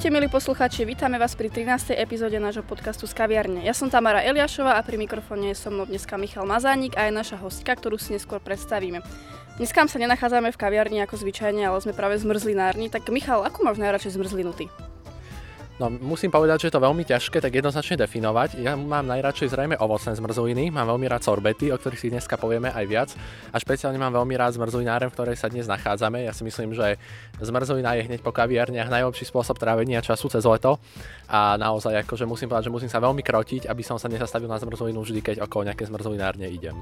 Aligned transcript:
Ahojte 0.00 0.16
milí 0.16 0.32
poslucháči, 0.32 0.88
vítame 0.88 1.20
vás 1.20 1.36
pri 1.36 1.52
13. 1.52 1.92
epizóde 1.92 2.40
nášho 2.40 2.64
podcastu 2.64 3.04
z 3.04 3.12
kaviarne. 3.12 3.60
Ja 3.68 3.76
som 3.76 3.92
Tamara 3.92 4.24
Eliášová 4.24 4.80
a 4.80 4.80
pri 4.80 4.96
mikrofóne 4.96 5.52
je 5.52 5.60
so 5.60 5.68
mnou 5.68 5.84
dneska 5.84 6.16
Michal 6.16 6.48
Mazánik 6.48 6.96
a 6.96 7.04
je 7.04 7.12
naša 7.12 7.36
hostka, 7.36 7.76
ktorú 7.76 8.00
si 8.00 8.16
neskôr 8.16 8.40
predstavíme. 8.40 9.04
Dneska 9.60 9.84
sa 9.84 10.00
nenachádzame 10.00 10.56
v 10.56 10.56
kaviarni 10.56 11.04
ako 11.04 11.20
zvyčajne, 11.20 11.68
ale 11.68 11.84
sme 11.84 11.92
práve 11.92 12.16
zmrzlinárni. 12.16 12.88
Tak 12.88 13.12
Michal, 13.12 13.44
ako 13.44 13.60
máš 13.60 13.76
najradšej 13.76 14.16
zmrzlinu 14.16 14.56
ty? 14.56 14.72
No, 15.80 15.88
musím 15.88 16.28
povedať, 16.28 16.60
že 16.60 16.66
je 16.68 16.76
to 16.76 16.84
veľmi 16.84 17.08
ťažké 17.08 17.40
tak 17.40 17.56
jednoznačne 17.56 18.04
definovať. 18.04 18.60
Ja 18.60 18.76
mám 18.76 19.08
najradšej 19.08 19.48
zrejme 19.56 19.80
ovocné 19.80 20.12
zmrzliny, 20.12 20.68
mám 20.68 20.84
veľmi 20.84 21.08
rád 21.08 21.24
sorbety, 21.24 21.72
o 21.72 21.80
ktorých 21.80 21.96
si 21.96 22.12
dneska 22.12 22.36
povieme 22.36 22.68
aj 22.68 22.84
viac. 22.84 23.08
A 23.48 23.56
špeciálne 23.56 23.96
mám 23.96 24.12
veľmi 24.12 24.36
rád 24.36 24.60
zmrzlináren, 24.60 25.08
v 25.08 25.16
ktorej 25.16 25.40
sa 25.40 25.48
dnes 25.48 25.64
nachádzame. 25.64 26.28
Ja 26.28 26.36
si 26.36 26.44
myslím, 26.44 26.76
že 26.76 27.00
zmrzlina 27.40 27.96
je 27.96 28.12
hneď 28.12 28.20
po 28.20 28.28
kaviarniach 28.28 28.92
najlepší 28.92 29.24
spôsob 29.24 29.56
trávenia 29.56 30.04
času 30.04 30.28
cez 30.28 30.44
leto. 30.44 30.76
A 31.32 31.56
naozaj 31.56 32.04
akože 32.04 32.28
musím 32.28 32.52
povedať, 32.52 32.68
že 32.68 32.76
musím 32.76 32.92
sa 32.92 33.00
veľmi 33.00 33.24
krotiť, 33.24 33.64
aby 33.64 33.80
som 33.80 33.96
sa 33.96 34.12
nezastavil 34.12 34.52
na 34.52 34.60
zmrzlinu 34.60 35.00
vždy, 35.00 35.24
keď 35.24 35.36
okolo 35.48 35.64
nejaké 35.64 35.88
zmrzlinárne 35.88 36.44
idem. 36.52 36.76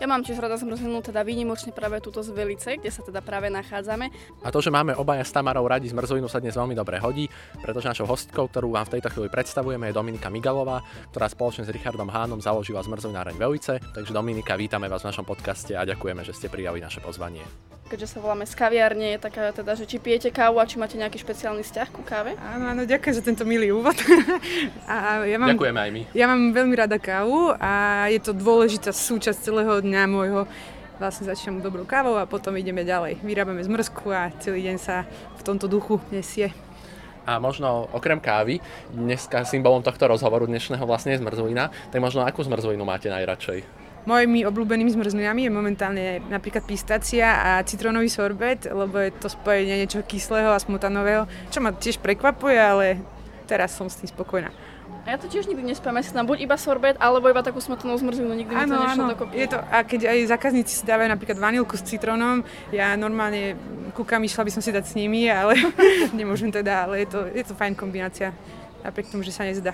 Ja 0.00 0.08
mám 0.08 0.24
tiež 0.24 0.40
rada 0.40 0.56
zmrzlinu, 0.56 1.04
teda 1.04 1.20
výnimočne 1.20 1.76
práve 1.76 2.00
túto 2.00 2.24
z 2.24 2.32
Velice, 2.32 2.80
kde 2.80 2.88
sa 2.88 3.04
teda 3.04 3.20
práve 3.20 3.52
nachádzame. 3.52 4.08
A 4.40 4.48
to, 4.48 4.64
že 4.64 4.72
máme 4.72 4.96
obaja 4.96 5.20
s 5.20 5.28
Tamarou 5.28 5.68
radi 5.68 5.92
zmrzlinu 5.92 6.24
sa 6.24 6.40
dnes 6.40 6.56
veľmi 6.56 6.72
dobre 6.72 6.96
hodí, 6.96 7.28
pretože 7.60 7.84
našou 7.84 8.08
hostkou, 8.08 8.48
ktorú 8.48 8.72
vám 8.72 8.88
v 8.88 8.96
tejto 8.96 9.12
chvíli 9.12 9.28
predstavujeme, 9.28 9.92
je 9.92 9.98
Dominika 10.00 10.32
Migalová, 10.32 10.80
ktorá 11.12 11.28
spoločne 11.28 11.68
s 11.68 11.72
Richardom 11.76 12.08
Hánom 12.08 12.40
založila 12.40 12.80
zmrzlináreň 12.80 13.36
Velice. 13.36 13.76
Takže 13.76 14.16
Dominika, 14.16 14.56
vítame 14.56 14.88
vás 14.88 15.04
v 15.04 15.12
našom 15.12 15.28
podcaste 15.28 15.76
a 15.76 15.84
ďakujeme, 15.84 16.24
že 16.24 16.32
ste 16.32 16.48
prijali 16.48 16.80
naše 16.80 17.04
pozvanie 17.04 17.44
keďže 17.90 18.14
sa 18.14 18.18
voláme 18.22 18.46
z 18.46 18.54
kaviarne, 18.54 19.18
je 19.18 19.18
taká 19.18 19.50
teda, 19.50 19.74
že 19.74 19.82
či 19.82 19.98
pijete 19.98 20.30
kávu 20.30 20.62
a 20.62 20.64
či 20.64 20.78
máte 20.78 20.94
nejaký 20.94 21.18
špeciálny 21.18 21.66
vzťah 21.66 21.88
ku 21.90 22.06
káve? 22.06 22.38
Áno, 22.38 22.70
áno, 22.70 22.86
ďakujem 22.86 23.14
za 23.18 23.22
tento 23.26 23.42
milý 23.42 23.74
úvod. 23.74 23.98
a 24.86 25.26
ja 25.26 25.36
mám, 25.42 25.58
Ďakujeme 25.58 25.80
aj 25.82 25.90
my. 25.90 26.02
Ja 26.14 26.30
mám 26.30 26.54
veľmi 26.54 26.74
rada 26.78 27.02
kávu 27.02 27.50
a 27.58 28.06
je 28.06 28.22
to 28.22 28.30
dôležitá 28.30 28.94
súčasť 28.94 29.42
celého 29.42 29.82
dňa 29.82 30.02
môjho 30.06 30.46
vlastne 31.02 31.24
začínam 31.26 31.64
dobrou 31.64 31.88
kávou 31.88 32.20
a 32.20 32.28
potom 32.28 32.52
ideme 32.60 32.84
ďalej. 32.84 33.24
Vyrábame 33.24 33.64
zmrzku 33.64 34.12
a 34.12 34.28
celý 34.38 34.68
deň 34.68 34.76
sa 34.76 35.08
v 35.40 35.42
tomto 35.42 35.64
duchu 35.64 35.96
nesie. 36.12 36.52
A 37.24 37.40
možno 37.40 37.88
okrem 37.96 38.20
kávy, 38.20 38.60
dneska 38.92 39.48
symbolom 39.48 39.80
tohto 39.80 40.04
rozhovoru 40.08 40.44
dnešného 40.44 40.84
vlastne 40.84 41.16
je 41.16 41.24
zmrzlina, 41.24 41.72
tak 41.88 42.04
možno 42.04 42.20
akú 42.20 42.44
zmrzlinu 42.44 42.84
máte 42.84 43.08
najradšej? 43.08 43.79
Mojimi 44.08 44.48
obľúbenými 44.48 44.88
zmrzlinami 44.96 45.44
je 45.44 45.52
momentálne 45.52 46.06
napríklad 46.32 46.64
pistácia 46.64 47.28
a 47.28 47.50
citrónový 47.68 48.08
sorbet, 48.08 48.64
lebo 48.64 48.96
je 48.96 49.12
to 49.12 49.28
spojenie 49.28 49.84
niečo 49.84 50.00
kyslého 50.00 50.56
a 50.56 50.58
smutanového, 50.58 51.28
čo 51.52 51.60
ma 51.60 51.76
tiež 51.76 52.00
prekvapuje, 52.00 52.56
ale 52.56 52.86
teraz 53.44 53.76
som 53.76 53.92
s 53.92 54.00
tým 54.00 54.08
spokojná. 54.08 54.48
A 55.04 55.16
ja 55.16 55.16
to 55.16 55.32
tiež 55.32 55.48
nikdy 55.48 55.64
tam 55.80 56.28
buď 56.28 56.44
iba 56.44 56.56
sorbet, 56.60 56.96
alebo 57.00 57.32
iba 57.32 57.40
takú 57.40 57.56
smotanú 57.60 57.96
zmrzlinu, 57.96 58.36
nikdy 58.36 58.52
mi 58.52 58.64
to 58.68 58.76
nešlo 58.76 59.04
dokopy. 59.16 59.34
Je 59.36 59.48
to, 59.48 59.58
a 59.58 59.76
keď 59.80 60.00
aj 60.12 60.18
zákazníci 60.28 60.72
si 60.76 60.84
dávajú 60.84 61.08
napríklad 61.08 61.38
vanilku 61.40 61.72
s 61.76 61.84
citrónom, 61.84 62.44
ja 62.68 62.92
normálne 63.00 63.56
kúkam, 63.96 64.20
išla 64.20 64.44
by 64.44 64.50
som 64.52 64.62
si 64.64 64.72
dať 64.72 64.84
s 64.84 64.94
nimi, 64.96 65.28
ale 65.28 65.56
nemôžem 66.18 66.52
teda, 66.52 66.84
ale 66.88 67.04
je 67.04 67.08
to, 67.08 67.20
je 67.32 67.44
to 67.48 67.56
fajn 67.56 67.72
kombinácia, 67.76 68.36
napriek 68.84 69.08
tomu, 69.08 69.24
že 69.24 69.32
sa 69.32 69.48
nezdá. 69.48 69.72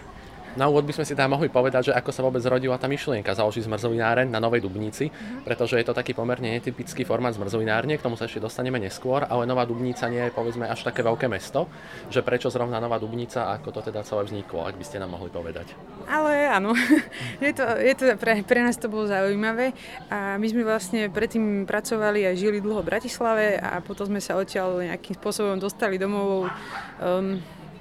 Na 0.56 0.72
úvod 0.72 0.88
by 0.88 0.96
sme 0.96 1.04
si 1.04 1.12
teda 1.12 1.28
mohli 1.28 1.52
povedať, 1.52 1.92
že 1.92 1.96
ako 1.96 2.10
sa 2.16 2.24
vôbec 2.24 2.40
zrodila 2.40 2.80
tá 2.80 2.88
myšlienka 2.88 3.28
založiť 3.36 3.68
zmrzlináreň 3.68 4.32
na 4.32 4.40
Novej 4.40 4.64
Dubnici, 4.64 5.12
mm-hmm. 5.12 5.44
pretože 5.44 5.76
je 5.76 5.84
to 5.84 5.92
taký 5.92 6.16
pomerne 6.16 6.48
netypický 6.48 7.04
formát 7.04 7.36
zmrzlinárne, 7.36 8.00
k 8.00 8.04
tomu 8.04 8.16
sa 8.16 8.24
ešte 8.24 8.40
dostaneme 8.40 8.80
neskôr, 8.80 9.28
ale 9.28 9.44
Nová 9.44 9.68
Dubnica 9.68 10.08
nie 10.08 10.24
je 10.24 10.32
povedzme 10.32 10.64
až 10.64 10.80
také 10.80 11.04
veľké 11.04 11.28
mesto, 11.28 11.68
že 12.08 12.24
prečo 12.24 12.48
zrovna 12.48 12.80
Nová 12.80 12.96
Dubnica 12.96 13.52
a 13.52 13.60
ako 13.60 13.68
to 13.68 13.80
teda 13.92 14.00
celé 14.00 14.24
vzniklo, 14.24 14.64
ak 14.64 14.80
by 14.80 14.84
ste 14.88 14.96
nám 14.96 15.12
mohli 15.12 15.28
povedať. 15.28 15.76
Ale 16.08 16.48
áno, 16.48 16.72
je 17.44 17.52
to, 17.52 17.64
je 17.76 17.92
to 17.92 18.04
pre, 18.16 18.40
pre 18.40 18.64
nás 18.64 18.80
to 18.80 18.88
bolo 18.88 19.04
zaujímavé 19.04 19.76
a 20.08 20.40
my 20.40 20.46
sme 20.48 20.64
vlastne 20.64 21.12
predtým 21.12 21.68
pracovali 21.68 22.24
a 22.24 22.32
žili 22.32 22.64
dlho 22.64 22.80
v 22.80 22.90
Bratislave 22.96 23.60
a 23.60 23.84
potom 23.84 24.08
sme 24.08 24.24
sa 24.24 24.40
odtiaľ 24.40 24.88
nejakým 24.88 25.20
spôsobom 25.20 25.60
dostali 25.60 26.00
domov 26.00 26.48
um, 26.96 27.36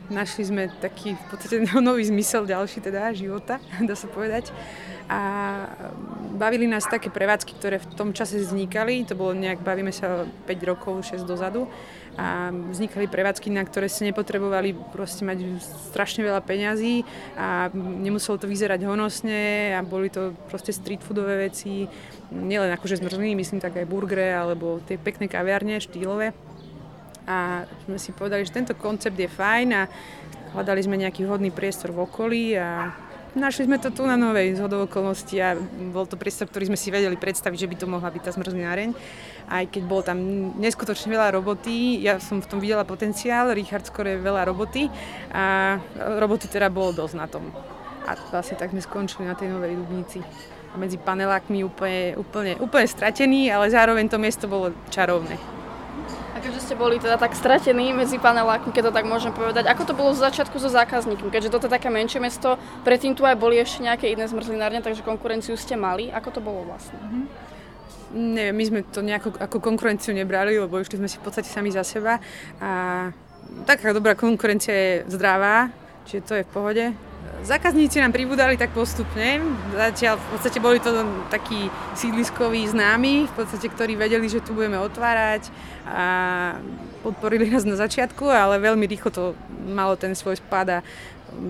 našli 0.09 0.43
sme 0.45 0.63
taký 0.81 1.15
v 1.15 1.23
podstate 1.31 1.55
nový 1.81 2.05
zmysel 2.05 2.45
ďalší 2.45 2.81
teda 2.81 3.13
života, 3.13 3.57
dá 3.89 3.95
sa 3.97 4.07
povedať. 4.09 4.51
A 5.05 5.21
bavili 6.33 6.65
nás 6.65 6.89
také 6.89 7.13
prevádzky, 7.13 7.53
ktoré 7.61 7.77
v 7.77 7.93
tom 7.93 8.09
čase 8.09 8.41
vznikali, 8.41 9.05
to 9.05 9.13
bolo 9.13 9.37
nejak, 9.37 9.61
bavíme 9.61 9.93
sa 9.93 10.25
5 10.49 10.49
rokov, 10.65 11.05
6 11.05 11.21
dozadu. 11.29 11.69
A 12.15 12.49
vznikali 12.49 13.11
prevádzky, 13.11 13.51
na 13.51 13.61
ktoré 13.67 13.85
ste 13.91 14.07
nepotrebovali 14.09 14.73
proste 14.95 15.27
mať 15.27 15.61
strašne 15.91 16.23
veľa 16.23 16.41
peňazí 16.47 17.03
a 17.35 17.67
nemuselo 17.75 18.39
to 18.39 18.47
vyzerať 18.47 18.87
honosne 18.87 19.75
a 19.75 19.83
boli 19.83 20.07
to 20.07 20.31
proste 20.47 20.71
street 20.71 21.03
foodové 21.03 21.51
veci, 21.51 21.91
nielen 22.31 22.71
akože 22.71 23.03
zmrzliny, 23.03 23.35
myslím 23.35 23.59
tak 23.59 23.75
aj 23.75 23.91
burgery 23.91 24.31
alebo 24.31 24.79
tie 24.87 24.95
pekné 24.95 25.27
kaviarne 25.27 25.83
štýlové 25.83 26.31
a 27.25 27.65
sme 27.85 27.97
si 27.97 28.13
povedali, 28.13 28.45
že 28.45 28.53
tento 28.53 28.73
koncept 28.77 29.17
je 29.17 29.29
fajn 29.29 29.67
a 29.73 29.89
hľadali 30.53 30.81
sme 30.85 31.01
nejaký 31.01 31.25
vhodný 31.25 31.49
priestor 31.49 31.91
v 31.91 32.05
okolí 32.05 32.53
a 32.55 32.93
našli 33.35 33.67
sme 33.67 33.81
to 33.81 33.91
tu 33.91 34.07
na 34.07 34.15
Novej 34.15 34.55
z 34.55 34.63
okolností 34.63 35.35
a 35.43 35.59
bol 35.91 36.07
to 36.07 36.15
priestor, 36.15 36.47
ktorý 36.47 36.71
sme 36.71 36.79
si 36.79 36.93
vedeli 36.93 37.19
predstaviť, 37.19 37.57
že 37.59 37.69
by 37.69 37.75
to 37.75 37.91
mohla 37.91 38.07
byť 38.07 38.21
tá 38.23 38.31
zmrzlináreň. 38.31 38.89
Aj 39.51 39.65
keď 39.67 39.83
bolo 39.83 40.01
tam 40.01 40.17
neskutočne 40.57 41.11
veľa 41.11 41.35
roboty, 41.35 41.99
ja 41.99 42.17
som 42.23 42.39
v 42.39 42.47
tom 42.47 42.63
videla 42.63 42.87
potenciál, 42.87 43.51
Richard 43.51 43.83
skôr 43.85 44.07
je 44.15 44.17
veľa 44.17 44.47
roboty 44.47 44.87
a 45.35 45.77
roboty 46.21 46.47
teda 46.47 46.71
bolo 46.71 46.95
dosť 46.95 47.15
na 47.19 47.27
tom. 47.27 47.51
A 48.05 48.15
vlastne 48.31 48.55
tak 48.55 48.71
sme 48.71 48.85
skončili 48.85 49.25
na 49.25 49.35
tej 49.35 49.49
Novej 49.49 49.75
Dubnici. 49.81 50.21
Medzi 50.75 50.99
panelákmi 50.99 51.63
úplne, 51.63 52.19
úplne, 52.19 52.59
úplne 52.59 52.85
stratený, 52.85 53.47
ale 53.47 53.71
zároveň 53.71 54.11
to 54.11 54.19
miesto 54.19 54.45
bolo 54.45 54.75
čarovné 54.91 55.54
keďže 56.45 56.61
ste 56.61 56.75
boli 56.77 57.01
teda 57.01 57.17
tak 57.17 57.33
stratení 57.33 57.89
medzi 57.89 58.21
panelákmi, 58.21 58.69
keď 58.69 58.93
to 58.93 58.93
tak 58.93 59.09
môžem 59.09 59.33
povedať. 59.33 59.65
Ako 59.65 59.89
to 59.89 59.97
bolo 59.97 60.13
z 60.13 60.29
začiatku 60.29 60.61
so 60.61 60.69
zákazníkmi? 60.69 61.33
Keďže 61.33 61.49
toto 61.49 61.65
je 61.65 61.73
také 61.73 61.89
menšie 61.89 62.21
mesto, 62.21 62.61
predtým 62.85 63.17
tu 63.17 63.25
aj 63.25 63.33
boli 63.33 63.57
ešte 63.57 63.81
nejaké 63.81 64.13
iné 64.13 64.29
zmrzlinárne, 64.29 64.85
takže 64.85 65.01
konkurenciu 65.01 65.57
ste 65.57 65.73
mali. 65.73 66.13
Ako 66.13 66.29
to 66.29 66.45
bolo 66.45 66.61
vlastne? 66.69 67.01
Mm-hmm. 67.01 67.25
Nie, 68.15 68.53
my 68.53 68.63
sme 68.63 68.79
to 68.85 69.01
nejako 69.01 69.33
ako 69.41 69.57
konkurenciu 69.57 70.13
nebrali, 70.13 70.61
lebo 70.61 70.77
išli 70.77 71.01
sme 71.01 71.09
si 71.09 71.17
v 71.17 71.25
podstate 71.25 71.49
sami 71.49 71.73
za 71.73 71.81
seba. 71.81 72.21
A 72.61 73.09
taká 73.65 73.89
dobrá 73.89 74.13
konkurencia 74.13 74.71
je 74.71 74.93
zdravá, 75.09 75.73
čiže 76.05 76.21
to 76.21 76.33
je 76.37 76.43
v 76.45 76.51
pohode. 76.53 76.85
Zákazníci 77.45 78.01
nám 78.01 78.09
pribudali 78.09 78.57
tak 78.57 78.73
postupne. 78.73 79.37
Zatiaľ 79.69 80.17
v 80.17 80.27
podstate 80.33 80.57
boli 80.57 80.81
to 80.81 80.89
takí 81.29 81.69
sídliskoví 81.93 82.65
známi, 82.65 83.29
v 83.29 83.33
podstate, 83.37 83.69
ktorí 83.69 83.93
vedeli, 83.93 84.25
že 84.25 84.41
tu 84.41 84.57
budeme 84.57 84.81
otvárať 84.81 85.53
a 85.85 86.05
podporili 87.05 87.45
nás 87.53 87.61
na 87.61 87.77
začiatku, 87.77 88.25
ale 88.25 88.57
veľmi 88.57 88.89
rýchlo 88.89 89.09
to 89.13 89.23
malo 89.69 89.93
ten 89.93 90.17
svoj 90.17 90.41
spad 90.41 90.81
a 90.81 90.85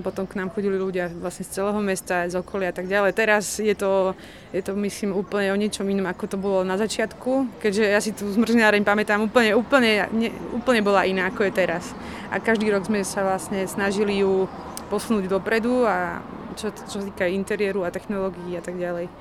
potom 0.04 0.26
k 0.26 0.36
nám 0.36 0.50
chodili 0.52 0.76
ľudia 0.76 1.08
vlastne 1.08 1.46
z 1.46 1.62
celého 1.62 1.80
mesta, 1.80 2.28
z 2.28 2.36
okolia 2.36 2.74
a 2.74 2.76
tak 2.76 2.90
ďalej. 2.90 3.12
Teraz 3.16 3.62
je 3.62 3.76
to, 3.78 4.18
je 4.52 4.60
to 4.60 4.74
myslím 4.76 5.14
úplne 5.14 5.54
o 5.54 5.60
niečom 5.60 5.86
inom, 5.88 6.10
ako 6.10 6.26
to 6.28 6.38
bolo 6.42 6.68
na 6.68 6.76
začiatku, 6.76 7.62
keďže 7.62 7.84
ja 7.86 8.00
si 8.02 8.12
tú 8.12 8.28
zmrzňáreň 8.28 8.82
pamätám 8.84 9.22
úplne, 9.22 9.54
úplne, 9.54 10.10
ne, 10.12 10.30
úplne 10.52 10.82
bola 10.82 11.06
iná, 11.06 11.30
ako 11.30 11.48
je 11.48 11.54
teraz. 11.54 11.94
A 12.34 12.42
každý 12.42 12.68
rok 12.74 12.84
sme 12.90 13.06
sa 13.06 13.24
vlastne 13.24 13.64
snažili 13.70 14.26
ju 14.26 14.50
posunúť 14.88 15.26
dopredu 15.28 15.86
a 15.86 16.22
čo, 16.56 16.72
čo 16.72 17.02
sa 17.02 17.06
týka 17.06 17.26
interiéru 17.28 17.84
a 17.84 17.92
technológií 17.92 18.56
a 18.56 18.64
tak 18.64 18.80
ďalej. 18.80 19.12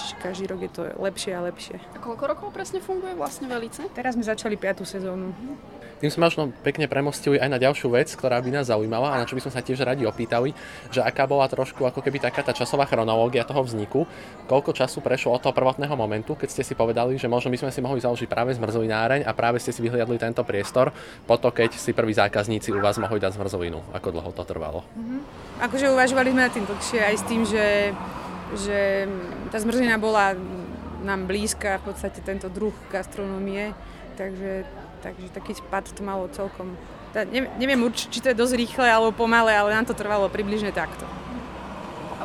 Čiže 0.00 0.14
každý 0.22 0.44
rok 0.48 0.60
je 0.64 0.70
to 0.70 0.82
lepšie 0.96 1.32
a 1.34 1.40
lepšie. 1.44 1.76
A 1.92 1.98
koľko 1.98 2.24
rokov 2.30 2.48
presne 2.54 2.78
funguje 2.80 3.12
vlastne 3.18 3.50
Velice? 3.50 3.90
Teraz 3.92 4.16
sme 4.16 4.24
začali 4.24 4.56
5. 4.56 4.86
sezónu. 4.86 5.34
Tým 6.00 6.08
sme 6.08 6.32
možno 6.32 6.48
pekne 6.64 6.88
premostili 6.88 7.36
aj 7.36 7.48
na 7.52 7.60
ďalšiu 7.60 7.92
vec, 7.92 8.08
ktorá 8.16 8.40
by 8.40 8.50
nás 8.56 8.72
zaujímala 8.72 9.12
a 9.12 9.20
na 9.20 9.28
čo 9.28 9.36
by 9.36 9.44
sme 9.44 9.52
sa 9.52 9.60
tiež 9.60 9.84
radi 9.84 10.08
opýtali, 10.08 10.56
že 10.88 11.04
aká 11.04 11.28
bola 11.28 11.44
trošku 11.44 11.84
ako 11.84 12.00
keby 12.00 12.16
taká 12.24 12.40
tá 12.40 12.56
časová 12.56 12.88
chronológia 12.88 13.44
toho 13.44 13.60
vzniku, 13.60 14.08
koľko 14.48 14.72
času 14.72 15.04
prešlo 15.04 15.36
od 15.36 15.44
toho 15.44 15.52
prvotného 15.52 15.92
momentu, 15.92 16.32
keď 16.32 16.48
ste 16.48 16.62
si 16.64 16.72
povedali, 16.72 17.20
že 17.20 17.28
možno 17.28 17.52
by 17.52 17.60
sme 17.60 17.70
si 17.70 17.84
mohli 17.84 18.00
založiť 18.00 18.24
práve 18.32 18.56
zmrzlináreň 18.56 19.28
a 19.28 19.36
práve 19.36 19.60
ste 19.60 19.76
si 19.76 19.84
vyhliadli 19.84 20.16
tento 20.16 20.40
priestor, 20.40 20.88
po 21.28 21.36
to, 21.36 21.52
keď 21.52 21.76
si 21.76 21.92
prví 21.92 22.16
zákazníci 22.16 22.72
u 22.72 22.80
vás 22.80 22.96
mohli 22.96 23.20
dať 23.20 23.36
zmrzlinu. 23.36 23.92
Ako 23.92 24.08
dlho 24.08 24.32
to 24.32 24.42
trvalo? 24.48 24.80
Mm-hmm. 24.96 25.20
Akože 25.68 25.92
uvažovali 25.92 26.32
sme 26.32 26.42
na 26.48 26.50
tým 26.50 26.64
dlhšie 26.64 27.00
aj 27.04 27.14
s 27.20 27.24
tým, 27.28 27.42
že, 27.44 27.92
že 28.56 29.04
tá 29.52 29.60
zmrzlina 29.60 30.00
bola 30.00 30.32
nám 31.04 31.28
blízka, 31.28 31.76
v 31.84 31.92
podstate 31.92 32.24
tento 32.24 32.48
druh 32.48 32.72
gastronómie, 32.88 33.76
takže 34.16 34.64
takže 35.02 35.32
taký 35.32 35.56
spad 35.56 35.88
to 35.90 36.04
malo 36.04 36.28
celkom. 36.30 36.76
Neviem, 37.10 37.50
neviem 37.58 37.80
určiť, 37.82 38.06
či 38.06 38.22
to 38.22 38.30
je 38.30 38.38
dosť 38.38 38.54
rýchle 38.54 38.86
alebo 38.86 39.10
pomalé, 39.10 39.56
ale 39.58 39.74
nám 39.74 39.88
to 39.88 39.98
trvalo 39.98 40.30
približne 40.30 40.70
takto. 40.70 41.02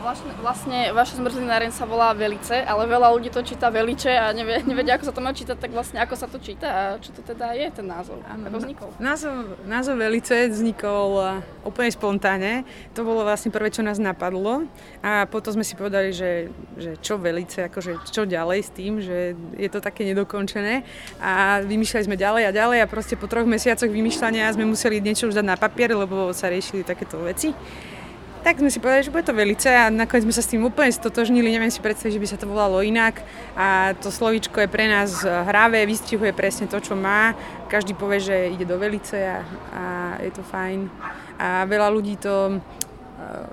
Vlastne, 0.06 0.38
vlastne 0.38 0.80
vaša 0.94 1.18
zmrzlináreň 1.18 1.74
sa 1.74 1.90
volá 1.90 2.14
Velice, 2.14 2.62
ale 2.62 2.86
veľa 2.86 3.10
ľudí 3.10 3.34
to 3.34 3.42
číta 3.42 3.74
Veliče 3.74 4.14
a 4.14 4.30
nevie, 4.38 4.62
nevedia, 4.70 5.02
ako 5.02 5.10
sa 5.10 5.14
to 5.18 5.26
má 5.26 5.34
čítať, 5.34 5.58
tak 5.58 5.74
vlastne 5.74 5.98
ako 5.98 6.14
sa 6.14 6.30
to 6.30 6.38
číta 6.38 6.70
a 6.70 6.82
čo 7.02 7.10
to 7.10 7.26
teda 7.26 7.58
je 7.58 7.74
ten 7.74 7.90
názov, 7.90 8.22
ano, 8.22 8.46
ako 8.46 8.58
vznikol? 8.62 8.90
Názov, 9.02 9.58
názov 9.66 9.98
Velice 9.98 10.46
vznikol 10.54 11.42
úplne 11.66 11.90
spontánne. 11.90 12.70
To 12.94 13.02
bolo 13.02 13.26
vlastne 13.26 13.50
prvé, 13.50 13.74
čo 13.74 13.82
nás 13.82 13.98
napadlo. 13.98 14.70
A 15.02 15.26
potom 15.26 15.58
sme 15.58 15.66
si 15.66 15.74
povedali, 15.74 16.14
že, 16.14 16.54
že 16.78 17.02
čo 17.02 17.18
Velice, 17.18 17.66
akože 17.66 18.06
čo 18.06 18.30
ďalej 18.30 18.60
s 18.62 18.70
tým, 18.78 19.02
že 19.02 19.34
je 19.58 19.70
to 19.74 19.82
také 19.82 20.06
nedokončené. 20.06 20.86
A 21.18 21.66
vymýšľali 21.66 22.06
sme 22.06 22.14
ďalej 22.14 22.44
a 22.46 22.52
ďalej 22.54 22.78
a 22.86 22.86
proste 22.86 23.18
po 23.18 23.26
troch 23.26 23.50
mesiacoch 23.50 23.90
vymýšľania 23.90 24.54
sme 24.54 24.70
museli 24.70 25.02
niečo 25.02 25.34
už 25.34 25.42
dať 25.42 25.50
na 25.50 25.58
papier, 25.58 25.98
lebo 25.98 26.30
sa 26.30 26.54
riešili 26.54 26.86
takéto 26.86 27.18
veci 27.26 27.58
tak 28.46 28.62
sme 28.62 28.70
si 28.70 28.78
povedali, 28.78 29.02
že 29.02 29.10
bude 29.10 29.26
to 29.26 29.34
velice 29.34 29.66
a 29.66 29.90
nakoniec 29.90 30.30
sme 30.30 30.38
sa 30.38 30.46
s 30.46 30.54
tým 30.54 30.62
úplne 30.62 30.94
stotožnili, 30.94 31.50
neviem 31.50 31.74
si 31.74 31.82
predstaviť, 31.82 32.14
že 32.14 32.22
by 32.22 32.30
sa 32.30 32.38
to 32.38 32.46
volalo 32.46 32.78
inak. 32.86 33.26
A 33.58 33.98
to 33.98 34.14
slovíčko 34.14 34.62
je 34.62 34.70
pre 34.70 34.86
nás 34.86 35.26
hravé, 35.26 35.82
vystihuje 35.90 36.30
presne 36.30 36.70
to, 36.70 36.78
čo 36.78 36.94
má, 36.94 37.34
každý 37.74 37.98
povie, 37.98 38.22
že 38.22 38.54
ide 38.54 38.70
do 38.70 38.78
velice 38.78 39.18
a, 39.18 39.42
a 39.74 39.84
je 40.22 40.30
to 40.30 40.46
fajn. 40.46 40.86
A 41.42 41.66
veľa 41.66 41.90
ľudí 41.90 42.22
to 42.22 42.62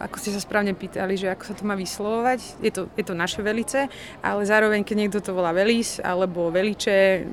ako 0.03 0.17
ste 0.19 0.35
sa 0.35 0.41
správne 0.43 0.75
pýtali, 0.75 1.15
že 1.15 1.31
ako 1.31 1.45
sa 1.47 1.55
to 1.55 1.63
má 1.63 1.79
vyslovovať. 1.79 2.41
Je 2.59 2.73
to, 2.75 2.91
je 2.99 3.05
to 3.07 3.15
naše 3.15 3.41
velice, 3.41 3.87
ale 4.21 4.41
zároveň, 4.43 4.83
keď 4.83 4.97
niekto 4.99 5.19
to 5.23 5.31
volá 5.35 5.55
velis 5.55 6.03
alebo 6.03 6.51
veliče, 6.51 7.27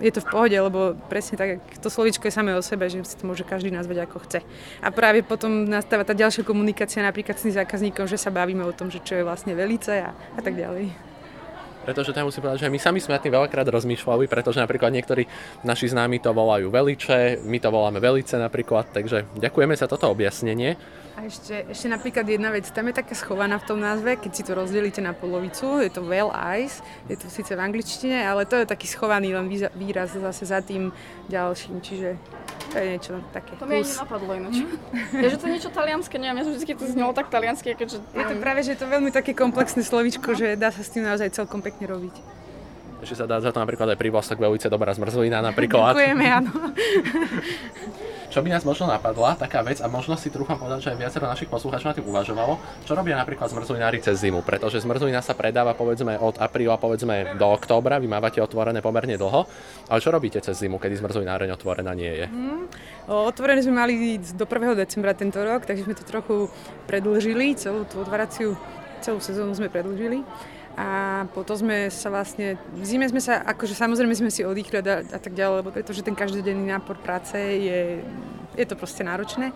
je 0.00 0.12
to 0.12 0.20
v 0.20 0.28
pohode, 0.28 0.56
lebo 0.56 0.94
presne 1.08 1.40
tak, 1.40 1.64
to 1.80 1.88
slovičko 1.88 2.28
je 2.28 2.34
samé 2.34 2.52
o 2.52 2.62
sebe, 2.62 2.88
že 2.92 3.00
si 3.04 3.16
to 3.16 3.24
môže 3.24 3.48
každý 3.48 3.72
nazvať 3.72 4.04
ako 4.04 4.20
chce. 4.28 4.40
A 4.84 4.88
práve 4.92 5.24
potom 5.24 5.64
nastáva 5.64 6.04
tá 6.04 6.12
ďalšia 6.12 6.44
komunikácia 6.44 7.00
napríklad 7.00 7.40
s 7.40 7.48
tým 7.48 7.56
zákazníkom, 7.56 8.04
že 8.04 8.20
sa 8.20 8.28
bavíme 8.28 8.62
o 8.64 8.76
tom, 8.76 8.92
že 8.92 9.00
čo 9.00 9.16
je 9.16 9.26
vlastne 9.26 9.56
velice 9.56 10.04
a, 10.04 10.12
a 10.12 10.40
tak 10.40 10.56
ďalej. 10.56 11.11
Pretože 11.82 12.14
tam 12.14 12.30
musím 12.30 12.46
povedať, 12.46 12.66
že 12.66 12.72
my 12.72 12.78
sami 12.78 13.02
sme 13.02 13.18
tým 13.18 13.34
veľakrát 13.34 13.66
rozmýšľali, 13.66 14.30
pretože 14.30 14.62
napríklad 14.62 14.94
niektorí 14.94 15.26
naši 15.66 15.90
známi 15.90 16.22
to 16.22 16.30
volajú 16.30 16.70
veliče, 16.70 17.42
my 17.42 17.58
to 17.58 17.68
voláme 17.74 17.98
velice 17.98 18.38
napríklad, 18.38 18.94
takže 18.94 19.26
ďakujeme 19.34 19.74
za 19.74 19.90
toto 19.90 20.06
objasnenie. 20.10 20.78
A 21.12 21.28
ešte, 21.28 21.68
ešte 21.68 21.92
napríklad 21.92 22.24
jedna 22.24 22.48
vec, 22.48 22.64
tam 22.72 22.88
je 22.88 22.96
taká 22.96 23.12
schovaná 23.12 23.60
v 23.60 23.68
tom 23.68 23.78
názve, 23.82 24.16
keď 24.16 24.32
si 24.32 24.42
to 24.46 24.56
rozdelíte 24.56 25.04
na 25.04 25.12
polovicu, 25.12 25.84
je 25.84 25.92
to 25.92 26.00
well 26.00 26.32
eyes, 26.32 26.80
je 27.04 27.20
to 27.20 27.28
síce 27.28 27.52
v 27.52 27.60
angličtine, 27.60 28.24
ale 28.24 28.48
to 28.48 28.56
je 28.56 28.64
taký 28.64 28.88
schovaný 28.88 29.36
len 29.36 29.44
výraz 29.76 30.16
zase 30.16 30.48
za 30.48 30.64
tým 30.64 30.88
ďalším, 31.28 31.84
čiže 31.84 32.16
to 32.72 32.80
je 32.80 32.86
niečo 32.96 33.12
také. 33.36 33.52
To 33.60 33.64
mi 33.68 33.84
ani 33.84 33.84
nenapadlo 33.84 34.32
ináč. 34.32 34.56
Mm. 34.64 35.20
je, 35.20 35.28
že 35.28 35.36
to 35.36 35.44
je 35.44 35.52
niečo 35.52 35.70
talianské, 35.70 36.14
neviem, 36.16 36.40
ja 36.40 36.44
som 36.48 36.52
vždy 36.56 36.72
to 36.72 36.86
znelo 36.88 37.12
tak 37.12 37.28
talianské, 37.28 37.76
keďže... 37.76 38.00
Je 38.16 38.24
to 38.24 38.34
práve, 38.40 38.60
že 38.64 38.72
je 38.72 38.78
to 38.80 38.86
veľmi 38.88 39.10
také 39.12 39.36
komplexné 39.36 39.84
slovičko, 39.84 40.32
že 40.32 40.56
dá 40.56 40.72
sa 40.72 40.80
s 40.80 40.88
tým 40.88 41.04
naozaj 41.04 41.36
celkom 41.36 41.60
pekne 41.60 41.84
robiť. 41.84 42.14
Ešte 43.04 43.18
sa 43.18 43.26
dá 43.26 43.42
za 43.42 43.50
to 43.50 43.58
napríklad 43.58 43.92
aj 43.92 43.98
privlastok 43.98 44.38
veľmi 44.38 44.70
dobrá 44.70 44.94
zmrzlina 44.94 45.42
napríklad. 45.42 45.92
Ďakujeme, 45.92 46.26
áno. 46.30 46.50
Čo 48.32 48.40
by 48.40 48.48
nás 48.48 48.64
možno 48.64 48.88
napadla, 48.88 49.36
taká 49.36 49.60
vec, 49.60 49.84
a 49.84 49.92
možno 49.92 50.16
si 50.16 50.32
trúfam 50.32 50.56
povedať, 50.56 50.88
že 50.88 50.90
aj 50.96 50.98
viacero 51.04 51.28
našich 51.28 51.52
poslucháčov 51.52 51.92
na 51.92 51.96
tým 52.00 52.08
uvažovalo, 52.08 52.56
čo 52.88 52.96
robia 52.96 53.12
napríklad 53.12 53.52
zmrzlinári 53.52 54.00
cez 54.00 54.24
zimu, 54.24 54.40
pretože 54.40 54.80
zmrzlina 54.80 55.20
sa 55.20 55.36
predáva 55.36 55.76
povedzme 55.76 56.16
od 56.16 56.40
apríla 56.40 56.80
povedzme 56.80 57.36
do 57.36 57.44
októbra, 57.52 58.00
vy 58.00 58.08
mávate 58.08 58.40
otvorené 58.40 58.80
pomerne 58.80 59.20
dlho, 59.20 59.44
ale 59.84 60.00
čo 60.00 60.08
robíte 60.08 60.40
cez 60.40 60.56
zimu, 60.64 60.80
kedy 60.80 61.04
zmrzlináreň 61.04 61.52
otvorená 61.60 61.92
nie 61.92 62.08
je? 62.08 62.26
Mm, 62.32 62.72
otvorené 63.28 63.60
sme 63.60 63.76
mali 63.76 64.16
do 64.16 64.48
1. 64.48 64.80
decembra 64.80 65.12
tento 65.12 65.36
rok, 65.44 65.68
takže 65.68 65.84
sme 65.84 65.92
to 65.92 66.08
trochu 66.08 66.48
predlžili, 66.88 67.52
celú 67.52 67.84
tú 67.84 68.00
otváraciu 68.00 68.56
celú 69.02 69.18
sezónu 69.18 69.52
sme 69.52 69.66
predlžili 69.66 70.22
a 70.72 71.22
potom 71.36 71.52
sme 71.52 71.92
sa 71.92 72.08
vlastne, 72.08 72.56
v 72.72 72.84
zime 72.88 73.04
sme 73.04 73.20
sa, 73.20 73.44
akože 73.44 73.76
samozrejme 73.76 74.16
sme 74.16 74.30
si 74.32 74.40
oddychli 74.40 74.80
a, 74.80 75.04
a 75.04 75.18
tak 75.20 75.36
ďalej, 75.36 75.56
lebo 75.60 75.68
pretože 75.68 76.00
ten 76.00 76.16
každodenný 76.16 76.64
nápor 76.72 76.96
práce 76.96 77.36
je, 77.36 78.00
je 78.56 78.64
to 78.64 78.72
proste 78.72 79.04
náročné. 79.04 79.52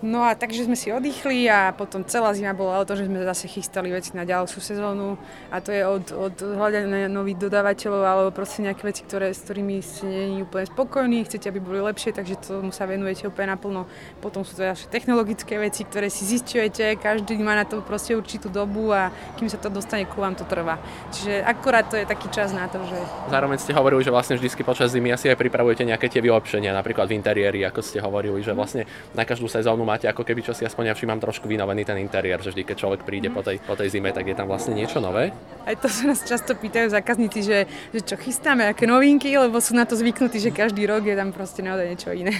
No 0.00 0.24
a 0.24 0.32
takže 0.32 0.64
sme 0.64 0.80
si 0.80 0.88
oddychli 0.88 1.44
a 1.52 1.76
potom 1.76 2.00
celá 2.08 2.32
zima 2.32 2.56
bola 2.56 2.80
o 2.80 2.88
to, 2.88 2.96
že 2.96 3.04
sme 3.04 3.20
zase 3.20 3.52
chystali 3.52 3.92
veci 3.92 4.16
na 4.16 4.24
ďalšiu 4.24 4.60
sezónu 4.64 5.20
a 5.52 5.60
to 5.60 5.76
je 5.76 5.84
od, 5.84 6.08
od 6.16 6.36
hľadania 6.40 7.04
nových 7.04 7.36
dodávateľov 7.36 8.02
alebo 8.08 8.30
proste 8.32 8.64
nejaké 8.64 8.80
veci, 8.80 9.04
ktoré, 9.04 9.36
s 9.36 9.44
ktorými 9.44 9.76
ste 9.84 10.08
nie 10.08 10.40
úplne 10.40 10.64
spokojní, 10.72 11.28
chcete, 11.28 11.52
aby 11.52 11.60
boli 11.60 11.84
lepšie, 11.84 12.16
takže 12.16 12.40
tomu 12.40 12.72
sa 12.72 12.88
venujete 12.88 13.28
úplne 13.28 13.52
naplno. 13.52 13.84
Potom 14.24 14.40
sú 14.40 14.56
to 14.56 14.64
ďalšie 14.64 14.88
technologické 14.88 15.60
veci, 15.60 15.84
ktoré 15.84 16.08
si 16.08 16.24
zistujete, 16.24 16.96
každý 16.96 17.36
má 17.36 17.52
na 17.52 17.68
to 17.68 17.84
proste 17.84 18.16
určitú 18.16 18.48
dobu 18.48 18.96
a 18.96 19.12
kým 19.36 19.52
sa 19.52 19.60
to 19.60 19.68
dostane 19.68 20.08
ku 20.08 20.24
vám, 20.24 20.32
to 20.32 20.48
trvá. 20.48 20.80
Čiže 21.12 21.44
akurát 21.44 21.92
to 21.92 22.00
je 22.00 22.08
taký 22.08 22.32
čas 22.32 22.56
na 22.56 22.72
to, 22.72 22.80
že... 22.88 22.96
Zároveň 23.28 23.60
ste 23.60 23.76
hovorili, 23.76 24.00
že 24.00 24.08
vlastne 24.08 24.40
vždy 24.40 24.64
počas 24.64 24.96
zimy 24.96 25.12
asi 25.12 25.28
aj 25.28 25.36
pripravujete 25.36 25.84
nejaké 25.84 26.08
tie 26.08 26.24
vylepšenia, 26.24 26.72
napríklad 26.72 27.04
v 27.04 27.20
interiéri, 27.20 27.60
ako 27.68 27.84
ste 27.84 28.00
hovorili, 28.00 28.40
že 28.40 28.56
vlastne 28.56 28.88
na 29.12 29.28
každú 29.28 29.44
sezónu 29.44 29.89
máte 29.90 30.06
ako 30.06 30.22
keby 30.22 30.46
čo 30.46 30.54
si 30.54 30.62
aspoň 30.62 30.90
ja 30.90 30.94
všímam 30.94 31.18
trošku 31.18 31.50
vynovený 31.50 31.82
ten 31.82 31.98
interiér, 31.98 32.38
že 32.38 32.54
vždy 32.54 32.62
keď 32.62 32.76
človek 32.78 33.00
príde 33.02 33.26
mm. 33.26 33.34
po, 33.34 33.42
tej, 33.42 33.58
po 33.58 33.74
tej 33.74 33.90
zime, 33.90 34.14
tak 34.14 34.30
je 34.30 34.38
tam 34.38 34.46
vlastne 34.46 34.78
niečo 34.78 35.02
nové. 35.02 35.34
Aj 35.66 35.74
to 35.74 35.90
sa 35.90 36.06
nás 36.06 36.22
často 36.22 36.54
pýtajú 36.54 36.94
zákazníci, 36.94 37.40
že, 37.42 37.58
že 37.90 38.00
čo 38.06 38.14
chystáme, 38.14 38.70
aké 38.70 38.86
novinky, 38.86 39.34
lebo 39.34 39.58
sú 39.58 39.74
na 39.74 39.82
to 39.82 39.98
zvyknutí, 39.98 40.38
že 40.38 40.54
každý 40.54 40.86
rok 40.86 41.02
je 41.02 41.18
tam 41.18 41.34
proste 41.34 41.66
naozaj 41.66 41.86
niečo 41.90 42.14
iné. 42.14 42.38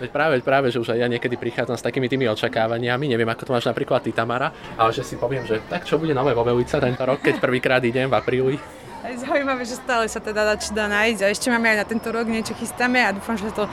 Veď 0.00 0.10
práve, 0.16 0.34
práve, 0.40 0.72
že 0.72 0.80
už 0.80 0.96
aj 0.96 0.98
ja 1.04 1.08
niekedy 1.12 1.36
prichádzam 1.36 1.76
s 1.76 1.84
takými 1.84 2.08
tými 2.08 2.24
očakávaniami, 2.32 3.04
neviem 3.04 3.28
ako 3.28 3.52
to 3.52 3.52
máš 3.52 3.68
napríklad 3.68 4.00
ty 4.00 4.16
Tamara, 4.16 4.48
ale 4.80 4.96
že 4.96 5.04
si 5.04 5.20
poviem, 5.20 5.44
že 5.44 5.60
tak 5.68 5.84
čo 5.84 6.00
bude 6.00 6.16
nové 6.16 6.32
vo 6.32 6.40
Velice 6.40 6.80
tento 6.80 7.04
rok, 7.04 7.20
keď 7.20 7.36
prvýkrát 7.36 7.84
idem 7.84 8.08
v 8.08 8.16
apríli. 8.16 8.56
Aj 9.04 9.12
zaujímavé, 9.16 9.64
že 9.68 9.76
stále 9.76 10.08
sa 10.08 10.20
teda 10.20 10.56
dá, 10.56 10.84
nájsť 10.88 11.20
a 11.20 11.28
ešte 11.28 11.52
máme 11.52 11.72
aj 11.72 11.78
na 11.84 11.86
tento 11.88 12.08
rok 12.08 12.28
niečo 12.28 12.56
chystáme 12.56 13.00
a 13.00 13.12
dúfam, 13.12 13.36
že 13.36 13.52
to 13.52 13.68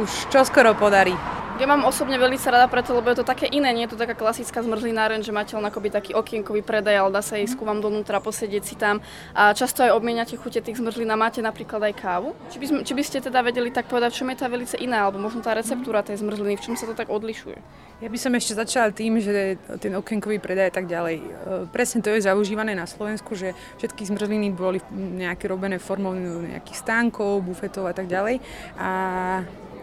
už 0.00 0.32
čoskoro 0.32 0.72
podarí. 0.72 1.12
Ja 1.56 1.64
mám 1.64 1.88
osobne 1.88 2.20
veľmi 2.20 2.36
rada 2.36 2.68
preto, 2.68 2.92
lebo 2.92 3.08
je 3.08 3.24
to 3.24 3.24
také 3.24 3.48
iné, 3.48 3.72
nie 3.72 3.88
je 3.88 3.96
to 3.96 4.02
taká 4.04 4.12
klasická 4.12 4.60
zmrzlináren, 4.60 5.24
že 5.24 5.32
máte 5.32 5.56
len 5.56 5.64
akoby 5.64 5.88
taký 5.88 6.12
okienkový 6.12 6.60
predaj, 6.60 7.00
ale 7.00 7.10
dá 7.16 7.24
sa 7.24 7.40
ísť 7.40 7.56
vám 7.56 7.80
donútra, 7.80 8.20
posedieť 8.20 8.60
si 8.60 8.76
tam 8.76 9.00
a 9.32 9.56
často 9.56 9.80
aj 9.80 9.96
obmieniate 9.96 10.36
chute 10.36 10.60
tých 10.60 10.76
zmrzlín 10.76 11.08
a 11.08 11.16
máte 11.16 11.40
napríklad 11.40 11.80
aj 11.88 11.94
kávu. 11.96 12.36
Či 12.52 12.60
by, 12.60 12.66
či 12.84 12.92
by 12.92 13.02
ste 13.02 13.18
teda 13.24 13.40
vedeli 13.40 13.72
tak 13.72 13.88
povedať, 13.88 14.12
v 14.12 14.18
čom 14.20 14.28
je 14.28 14.36
tá 14.36 14.52
veľmi 14.52 14.68
iná, 14.84 15.08
alebo 15.08 15.16
možno 15.16 15.40
tá 15.40 15.56
receptúra 15.56 16.04
tej 16.04 16.20
zmrzliny, 16.20 16.60
v 16.60 16.64
čom 16.68 16.76
sa 16.76 16.84
to 16.84 16.92
tak 16.92 17.08
odlišuje? 17.08 17.56
Ja 18.04 18.12
by 18.12 18.18
som 18.20 18.36
ešte 18.36 18.52
začala 18.52 18.92
tým, 18.92 19.16
že 19.24 19.56
ten 19.80 19.96
okienkový 19.96 20.36
predaj 20.36 20.68
a 20.68 20.74
tak 20.76 20.84
ďalej. 20.84 21.16
E, 21.16 21.24
presne 21.72 22.04
to 22.04 22.12
je 22.12 22.20
zaužívané 22.20 22.76
na 22.76 22.84
Slovensku, 22.84 23.32
že 23.32 23.56
všetky 23.80 24.04
zmrzliny 24.04 24.52
boli 24.52 24.84
nejaké 24.92 25.48
robené 25.48 25.80
formou 25.80 26.12
nejakých 26.12 26.84
stánkov, 26.84 27.40
bufetov 27.40 27.88
a 27.88 27.96
tak 27.96 28.04
ďalej. 28.04 28.44
A 28.76 28.90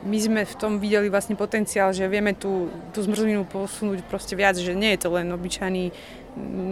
my 0.03 0.17
sme 0.19 0.41
v 0.43 0.55
tom 0.59 0.77
videli 0.83 1.07
vlastne 1.07 1.39
potenciál, 1.39 1.95
že 1.95 2.11
vieme 2.11 2.35
tú, 2.35 2.67
tú 2.91 2.99
zmrzlinu 2.99 3.47
posunúť 3.47 4.03
proste 4.05 4.35
viac, 4.35 4.59
že 4.59 4.75
nie 4.75 4.95
je 4.95 5.07
to 5.07 5.09
len 5.15 5.31
obyčajný 5.31 5.95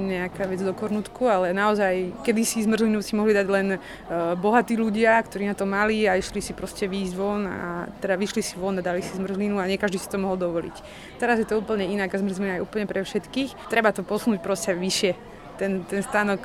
nejaká 0.10 0.50
vec 0.50 0.58
do 0.66 0.74
kornutku, 0.74 1.30
ale 1.30 1.54
naozaj 1.54 2.26
kedysi 2.26 2.66
zmrzlinu 2.66 2.98
si 3.06 3.14
mohli 3.14 3.30
dať 3.30 3.48
len 3.48 3.78
uh, 3.78 4.34
bohatí 4.34 4.74
ľudia, 4.74 5.22
ktorí 5.22 5.46
na 5.46 5.54
to 5.54 5.70
mali 5.70 6.10
a 6.10 6.18
išli 6.18 6.42
si 6.42 6.58
proste 6.58 6.90
výjsť 6.90 7.14
von 7.14 7.46
a 7.46 7.86
teda 8.02 8.18
vyšli 8.18 8.42
si 8.42 8.58
von 8.58 8.82
a 8.82 8.86
dali 8.86 9.06
si 9.06 9.14
zmrzlinu 9.14 9.62
a 9.62 9.70
nie 9.70 9.78
každý 9.78 10.02
si 10.02 10.10
to 10.10 10.18
mohol 10.18 10.34
dovoliť. 10.34 10.76
Teraz 11.22 11.38
je 11.38 11.46
to 11.46 11.62
úplne 11.62 11.86
inak 11.86 12.10
a 12.10 12.18
zmrzlina 12.18 12.58
je 12.58 12.66
úplne 12.66 12.90
pre 12.90 13.06
všetkých. 13.06 13.70
Treba 13.70 13.94
to 13.94 14.02
posunúť 14.02 14.42
proste 14.42 14.74
vyššie. 14.74 15.14
Ten, 15.62 15.86
ten 15.86 16.02
stánok 16.02 16.42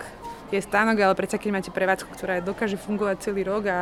je 0.53 0.61
stánok, 0.63 1.01
ale 1.01 1.19
predsa 1.19 1.41
keď 1.41 1.51
máte 1.51 1.71
prevádzku, 1.75 2.13
ktorá 2.13 2.39
dokáže 2.39 2.79
fungovať 2.79 3.33
celý 3.33 3.43
rok 3.43 3.65
a 3.67 3.79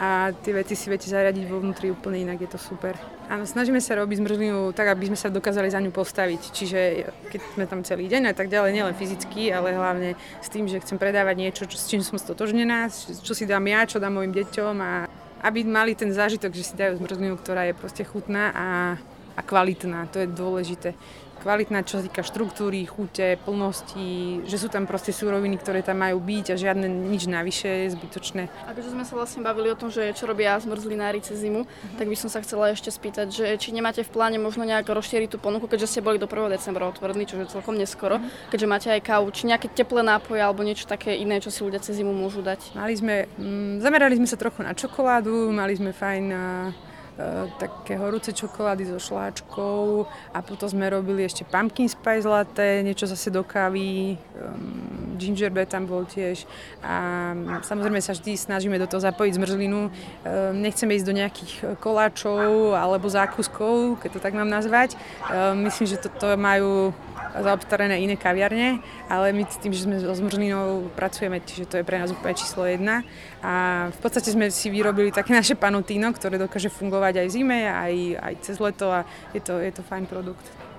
a 0.00 0.32
tie 0.32 0.56
veci 0.56 0.72
si 0.72 0.88
viete 0.88 1.12
zariadiť 1.12 1.44
vo 1.44 1.60
vnútri 1.60 1.92
úplne 1.92 2.24
inak, 2.24 2.40
je 2.40 2.48
to 2.48 2.56
super. 2.56 2.96
Áno, 3.28 3.44
snažíme 3.44 3.84
sa 3.84 4.00
robiť 4.00 4.24
zmrzlinu 4.24 4.72
tak, 4.72 4.96
aby 4.96 5.12
sme 5.12 5.18
sa 5.20 5.28
dokázali 5.28 5.68
za 5.68 5.76
ňu 5.76 5.92
postaviť. 5.92 6.40
Čiže 6.56 6.80
keď 7.28 7.40
sme 7.52 7.64
tam 7.68 7.84
celý 7.84 8.08
deň 8.08 8.32
a 8.32 8.34
tak 8.34 8.48
ďalej, 8.48 8.72
nielen 8.72 8.96
fyzicky, 8.96 9.52
ale 9.52 9.76
hlavne 9.76 10.16
s 10.40 10.48
tým, 10.48 10.64
že 10.64 10.80
chcem 10.80 10.96
predávať 10.96 11.36
niečo, 11.36 11.68
čo, 11.68 11.76
s 11.76 11.84
čím 11.84 12.00
som 12.00 12.16
stotožnená, 12.16 12.88
čo 13.20 13.36
si 13.36 13.44
dám 13.44 13.68
ja, 13.68 13.84
čo 13.84 14.00
dám 14.00 14.16
mojim 14.16 14.32
deťom 14.32 14.76
a 14.80 14.92
aby 15.44 15.68
mali 15.68 15.92
ten 15.92 16.08
zážitok, 16.08 16.56
že 16.56 16.72
si 16.72 16.74
dajú 16.80 16.96
zmrzlinu, 16.96 17.36
ktorá 17.36 17.68
je 17.68 17.76
proste 17.76 18.00
chutná 18.08 18.56
a, 18.56 18.66
a 19.40 19.42
kvalitná. 19.42 20.04
To 20.12 20.20
je 20.20 20.28
dôležité 20.28 20.92
kvalitná, 21.40 21.80
čo 21.82 21.98
sa 21.98 22.04
týka 22.04 22.20
štruktúry, 22.20 22.84
chute, 22.84 23.40
plnosti, 23.48 24.44
že 24.44 24.56
sú 24.60 24.68
tam 24.68 24.84
proste 24.84 25.10
súroviny, 25.10 25.56
ktoré 25.56 25.80
tam 25.80 26.04
majú 26.04 26.20
byť 26.20 26.52
a 26.52 26.60
žiadne 26.60 26.86
nič 26.86 27.24
navyše 27.24 27.88
je 27.88 27.96
zbytočné. 27.96 28.42
A 28.68 28.76
keďže 28.76 28.92
sme 28.92 29.04
sa 29.08 29.16
vlastne 29.16 29.40
bavili 29.40 29.72
o 29.72 29.76
tom, 29.76 29.88
že 29.88 30.12
čo 30.12 30.28
robia 30.28 30.60
zmrzlinári 30.60 31.24
cez 31.24 31.40
zimu, 31.40 31.64
uh-huh. 31.64 31.96
tak 31.96 32.12
by 32.12 32.16
som 32.20 32.28
sa 32.28 32.44
chcela 32.44 32.76
ešte 32.76 32.92
spýtať, 32.92 33.32
že 33.32 33.46
či 33.56 33.72
nemáte 33.72 34.04
v 34.04 34.12
pláne 34.12 34.36
možno 34.36 34.68
nejak 34.68 34.84
rozšíriť 34.84 35.32
tú 35.32 35.38
ponuku, 35.40 35.64
keďže 35.64 35.96
ste 35.96 36.04
boli 36.04 36.20
do 36.20 36.28
1. 36.28 36.52
decembra 36.52 36.84
otvorení, 36.92 37.24
čo 37.24 37.40
je 37.40 37.48
celkom 37.48 37.80
neskoro, 37.80 38.20
uh-huh. 38.20 38.52
keďže 38.52 38.68
máte 38.68 38.88
aj 38.92 39.00
kávu, 39.00 39.32
či 39.32 39.48
nejaké 39.48 39.72
teplé 39.72 40.04
nápoje 40.04 40.44
alebo 40.44 40.60
niečo 40.60 40.84
také 40.84 41.16
iné, 41.16 41.40
čo 41.40 41.48
si 41.48 41.64
ľudia 41.64 41.80
cez 41.80 41.96
zimu 41.96 42.12
môžu 42.12 42.44
dať. 42.44 42.76
Mali 42.76 42.92
sme, 42.92 43.24
mm, 43.40 43.80
zamerali 43.80 44.20
sme 44.20 44.28
sa 44.28 44.36
trochu 44.36 44.60
na 44.60 44.76
čokoládu, 44.76 45.48
mali 45.48 45.72
sme 45.72 45.96
fajn 45.96 46.24
uh, 46.28 46.89
také 47.60 48.00
horúce 48.00 48.32
čokolády 48.32 48.88
so 48.88 48.98
šláčkou 48.98 50.08
a 50.32 50.38
potom 50.40 50.68
sme 50.70 50.88
robili 50.88 51.26
ešte 51.26 51.44
pumpkin 51.44 51.90
spice 51.90 52.24
latte, 52.24 52.80
niečo 52.80 53.04
zase 53.04 53.28
do 53.28 53.44
kávy, 53.44 54.16
um, 54.38 55.16
gingerbread 55.20 55.68
tam 55.68 55.84
bol 55.84 56.08
tiež 56.08 56.48
a 56.80 57.32
samozrejme 57.60 58.00
sa 58.00 58.16
vždy 58.16 58.36
snažíme 58.40 58.80
do 58.80 58.88
toho 58.88 59.04
zapojiť 59.04 59.36
zmrzlinu. 59.36 59.80
Um, 59.88 59.90
nechceme 60.64 60.96
ísť 60.96 61.06
do 61.06 61.14
nejakých 61.16 61.52
koláčov 61.78 62.72
alebo 62.72 63.06
zákuskov, 63.10 64.00
keď 64.00 64.10
to 64.16 64.20
tak 64.20 64.32
mám 64.32 64.48
nazvať. 64.48 64.96
Um, 65.28 65.68
myslím, 65.68 65.86
že 65.86 66.00
toto 66.00 66.34
majú 66.40 66.96
zaobstarené 67.34 68.02
iné 68.02 68.18
kaviarne, 68.18 68.82
ale 69.06 69.30
my 69.30 69.46
s 69.46 69.58
tým, 69.62 69.70
že 69.70 69.86
sme 69.86 70.02
so 70.02 70.10
zmrzlinou 70.10 70.90
pracujeme, 70.94 71.38
čiže 71.42 71.70
to 71.70 71.74
je 71.78 71.86
pre 71.86 71.98
nás 71.98 72.10
úplne 72.10 72.34
číslo 72.34 72.66
jedna. 72.66 73.06
A 73.40 73.86
v 73.94 73.98
podstate 73.98 74.30
sme 74.30 74.50
si 74.50 74.68
vyrobili 74.68 75.14
také 75.14 75.34
naše 75.34 75.54
panotino, 75.54 76.10
ktoré 76.10 76.38
dokáže 76.38 76.72
fungovať 76.72 77.22
aj 77.22 77.26
v 77.26 77.34
zime, 77.34 77.60
aj, 77.66 77.94
aj 78.18 78.34
cez 78.42 78.56
leto 78.58 78.90
a 78.90 79.06
je 79.34 79.40
to, 79.42 79.58
je 79.58 79.72
to 79.74 79.82
fajn 79.86 80.04
produkt. 80.06 80.69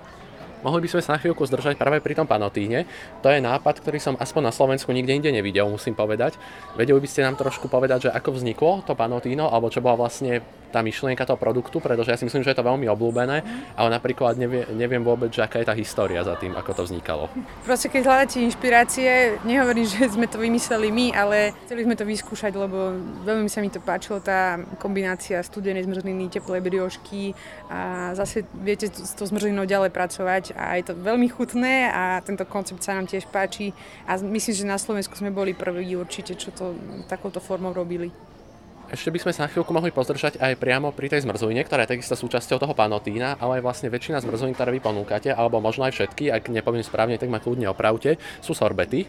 Mohli 0.62 0.86
by 0.86 0.88
sme 0.94 1.02
sa 1.02 1.14
na 1.14 1.20
chvíľku 1.20 1.42
zdržať 1.42 1.74
práve 1.74 1.98
pri 1.98 2.14
tom 2.14 2.30
panotíne. 2.30 2.86
To 3.26 3.28
je 3.28 3.42
nápad, 3.42 3.82
ktorý 3.82 3.98
som 3.98 4.14
aspoň 4.14 4.42
na 4.48 4.52
Slovensku 4.54 4.94
nikde 4.94 5.10
inde 5.10 5.30
nevidel, 5.34 5.66
musím 5.66 5.98
povedať. 5.98 6.38
Vedeli 6.78 7.02
by 7.02 7.08
ste 7.10 7.26
nám 7.26 7.34
trošku 7.34 7.66
povedať, 7.66 8.08
že 8.08 8.14
ako 8.14 8.38
vzniklo 8.38 8.86
to 8.86 8.94
panotíno, 8.94 9.50
alebo 9.50 9.74
čo 9.74 9.82
bola 9.82 10.06
vlastne 10.06 10.38
tá 10.72 10.80
myšlienka 10.80 11.28
toho 11.28 11.36
produktu, 11.36 11.84
pretože 11.84 12.08
ja 12.08 12.16
si 12.16 12.24
myslím, 12.24 12.40
že 12.40 12.56
je 12.56 12.58
to 12.58 12.64
veľmi 12.64 12.88
obľúbené, 12.88 13.36
ale 13.76 13.88
napríklad 13.92 14.40
nevie, 14.40 14.64
neviem 14.72 15.04
vôbec, 15.04 15.28
že 15.28 15.44
aká 15.44 15.60
je 15.60 15.68
tá 15.68 15.76
história 15.76 16.24
za 16.24 16.32
tým, 16.40 16.56
ako 16.56 16.70
to 16.72 16.82
vznikalo. 16.88 17.28
Proste 17.60 17.92
keď 17.92 18.02
hľadáte 18.08 18.40
inšpirácie, 18.40 19.44
nehovorím, 19.44 19.84
že 19.92 20.08
sme 20.08 20.24
to 20.24 20.40
vymysleli 20.40 20.88
my, 20.88 21.06
ale 21.12 21.52
chceli 21.68 21.84
sme 21.84 21.92
to 21.92 22.08
vyskúšať, 22.08 22.56
lebo 22.56 22.96
veľmi 23.28 23.52
sa 23.52 23.60
mi 23.60 23.68
to 23.68 23.84
páčilo, 23.84 24.24
tá 24.24 24.56
kombinácia 24.80 25.36
studenej 25.44 25.84
zmrzliny, 25.84 26.32
teplej 26.32 26.64
briošky 26.64 27.36
a 27.68 28.14
zase 28.16 28.48
viete 28.56 28.88
s 28.88 29.12
tou 29.12 29.28
zmrzlinou 29.28 29.68
ďalej 29.68 29.92
pracovať 29.92 30.51
a 30.54 30.76
je 30.78 30.84
to 30.88 30.94
veľmi 30.94 31.28
chutné 31.28 31.88
a 31.90 32.20
tento 32.22 32.46
koncept 32.46 32.84
sa 32.84 32.94
nám 32.94 33.08
tiež 33.08 33.28
páči 33.28 33.72
a 34.04 34.16
myslím, 34.20 34.54
že 34.54 34.64
na 34.68 34.78
Slovensku 34.78 35.16
sme 35.16 35.32
boli 35.32 35.56
prví 35.56 35.96
určite, 35.96 36.36
čo 36.38 36.52
to 36.52 36.76
takouto 37.08 37.40
formou 37.42 37.74
robili. 37.74 38.12
Ešte 38.92 39.08
by 39.08 39.24
sme 39.24 39.32
sa 39.32 39.48
na 39.48 39.48
chvíľku 39.48 39.72
mohli 39.72 39.88
pozdržať 39.88 40.36
aj 40.36 40.60
priamo 40.60 40.92
pri 40.92 41.08
tej 41.08 41.24
zmrzline, 41.24 41.64
ktorá 41.64 41.88
je 41.88 41.96
takisto 41.96 42.12
súčasťou 42.12 42.60
toho 42.60 42.76
panotína, 42.76 43.40
ale 43.40 43.56
aj 43.56 43.64
vlastne 43.64 43.88
väčšina 43.88 44.20
zmrzlín, 44.20 44.52
ktoré 44.52 44.68
vy 44.76 44.84
ponúkate, 44.84 45.32
alebo 45.32 45.64
možno 45.64 45.88
aj 45.88 45.96
všetky, 45.96 46.28
ak 46.28 46.52
nepoviem 46.52 46.84
správne, 46.84 47.16
tak 47.16 47.32
ma 47.32 47.40
kľudne 47.40 47.72
opravte, 47.72 48.20
sú 48.44 48.52
sorbety. 48.52 49.08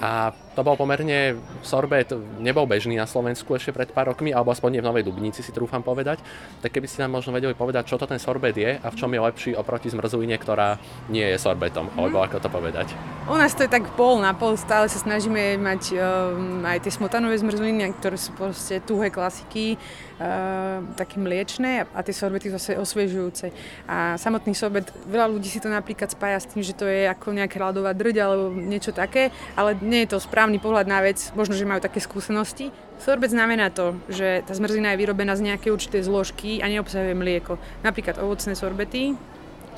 A 0.00 0.32
to 0.52 0.60
bol 0.60 0.76
pomerne, 0.76 1.40
sorbet 1.64 2.12
nebol 2.38 2.68
bežný 2.68 2.96
na 2.96 3.08
Slovensku 3.08 3.56
ešte 3.56 3.72
pred 3.72 3.88
pár 3.88 4.12
rokmi, 4.12 4.36
alebo 4.36 4.52
aspoň 4.52 4.78
nie 4.78 4.82
v 4.84 4.88
Novej 4.88 5.04
Dubnici 5.08 5.40
si 5.40 5.52
trúfam 5.52 5.80
povedať. 5.80 6.20
Tak 6.60 6.70
keby 6.72 6.86
ste 6.88 7.02
nám 7.04 7.16
možno 7.16 7.32
vedeli 7.32 7.56
povedať, 7.56 7.88
čo 7.88 7.96
to 7.96 8.04
ten 8.04 8.20
sorbet 8.20 8.52
je 8.52 8.76
a 8.76 8.86
v 8.88 8.98
čom 8.98 9.08
je 9.08 9.20
lepší 9.20 9.50
oproti 9.56 9.88
zmrzline, 9.88 10.36
ktorá 10.36 10.76
nie 11.08 11.24
je 11.24 11.40
sorbetom, 11.40 11.88
mm. 11.88 11.96
alebo 11.96 12.20
ako 12.20 12.36
to 12.38 12.48
povedať. 12.52 12.92
U 13.30 13.38
nás 13.38 13.56
to 13.56 13.64
je 13.64 13.70
tak 13.72 13.86
pol 13.96 14.20
na 14.20 14.36
pol, 14.36 14.58
stále 14.60 14.90
sa 14.92 14.98
snažíme 15.00 15.56
mať 15.56 15.82
um, 15.94 16.66
aj 16.68 16.84
tie 16.84 16.92
smotanové 16.92 17.38
zmrzliny, 17.40 17.88
ktoré 18.02 18.20
sú 18.20 18.34
proste 18.34 18.82
tuhé 18.84 19.08
klasiky, 19.08 19.78
uh, 20.18 20.82
také 20.98 21.22
mliečné 21.22 21.86
a 21.88 21.98
tie 22.02 22.12
sorbety 22.12 22.50
zase 22.50 22.74
osviežujúce. 22.76 23.54
A 23.86 24.18
samotný 24.18 24.52
sorbet, 24.58 24.90
veľa 25.06 25.30
ľudí 25.30 25.48
si 25.48 25.62
to 25.62 25.70
napríklad 25.70 26.10
spája 26.10 26.42
s 26.42 26.50
tým, 26.50 26.66
že 26.66 26.74
to 26.74 26.84
je 26.84 27.06
ako 27.08 27.30
nejaká 27.30 27.56
ľadová 27.62 27.94
drť 27.94 28.16
alebo 28.18 28.50
niečo 28.52 28.90
také, 28.90 29.30
ale 29.54 29.78
nie 29.78 30.02
je 30.04 30.12
to 30.12 30.18
správne 30.18 30.41
správny 30.42 30.58
pohľad 30.58 30.90
na 30.90 30.98
vec, 31.06 31.30
možno, 31.38 31.54
že 31.54 31.62
majú 31.62 31.78
také 31.78 32.02
skúsenosti. 32.02 32.74
Sorbet 32.98 33.30
znamená 33.30 33.70
to, 33.70 33.94
že 34.10 34.42
tá 34.42 34.58
zmrzlina 34.58 34.90
je 34.90 35.06
vyrobená 35.06 35.38
z 35.38 35.46
nejakej 35.46 35.70
určitej 35.70 36.02
zložky 36.02 36.58
a 36.58 36.66
neobsahuje 36.66 37.14
mlieko. 37.14 37.62
Napríklad 37.86 38.18
ovocné 38.18 38.58
sorbety 38.58 39.14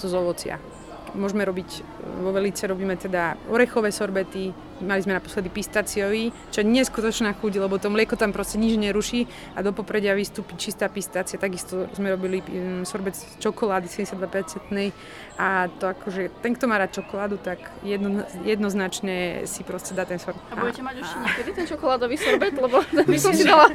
zo 0.01 0.09
z 0.09 0.17
ovocia. 0.17 0.57
Môžeme 1.13 1.45
robiť, 1.45 1.85
vo 2.25 2.33
Velice 2.33 2.65
robíme 2.65 2.97
teda 2.97 3.37
orechové 3.53 3.93
sorbety, 3.93 4.57
Mali 4.83 5.01
sme 5.03 5.15
naposledy 5.15 5.53
pistaciový, 5.53 6.35
čo 6.51 6.63
je 6.63 6.67
neskutočná 6.67 7.37
chuť, 7.39 7.63
lebo 7.63 7.79
to 7.79 7.93
mlieko 7.93 8.19
tam 8.19 8.35
proste 8.35 8.59
nič 8.59 8.75
neruší 8.75 9.27
a 9.55 9.63
do 9.63 9.71
popredia 9.71 10.17
vystúpi 10.19 10.59
čistá 10.59 10.91
pistácia. 10.91 11.39
Takisto 11.39 11.87
sme 11.95 12.11
robili 12.15 12.43
um, 12.43 12.83
sorbet 12.83 13.15
čokolády 13.39 13.87
72% 13.87 14.19
a 15.35 15.67
to 15.67 15.91
akože, 15.91 16.31
ten, 16.43 16.55
kto 16.55 16.71
má 16.71 16.79
rád 16.79 16.95
čokoládu, 16.95 17.43
tak 17.43 17.59
jedno, 17.83 18.23
jednoznačne 18.47 19.47
si 19.51 19.67
proste 19.67 19.95
dá 19.95 20.07
ten 20.07 20.19
sorbet. 20.23 20.43
A 20.51 20.59
budete 20.59 20.83
mať 20.83 20.97
už 21.03 21.09
niekedy 21.23 21.51
ten 21.55 21.67
čokoládový 21.67 22.17
sorbet, 22.19 22.55
lebo 22.55 22.83
by 23.11 23.19
som 23.19 23.35
si 23.35 23.43
dala... 23.43 23.67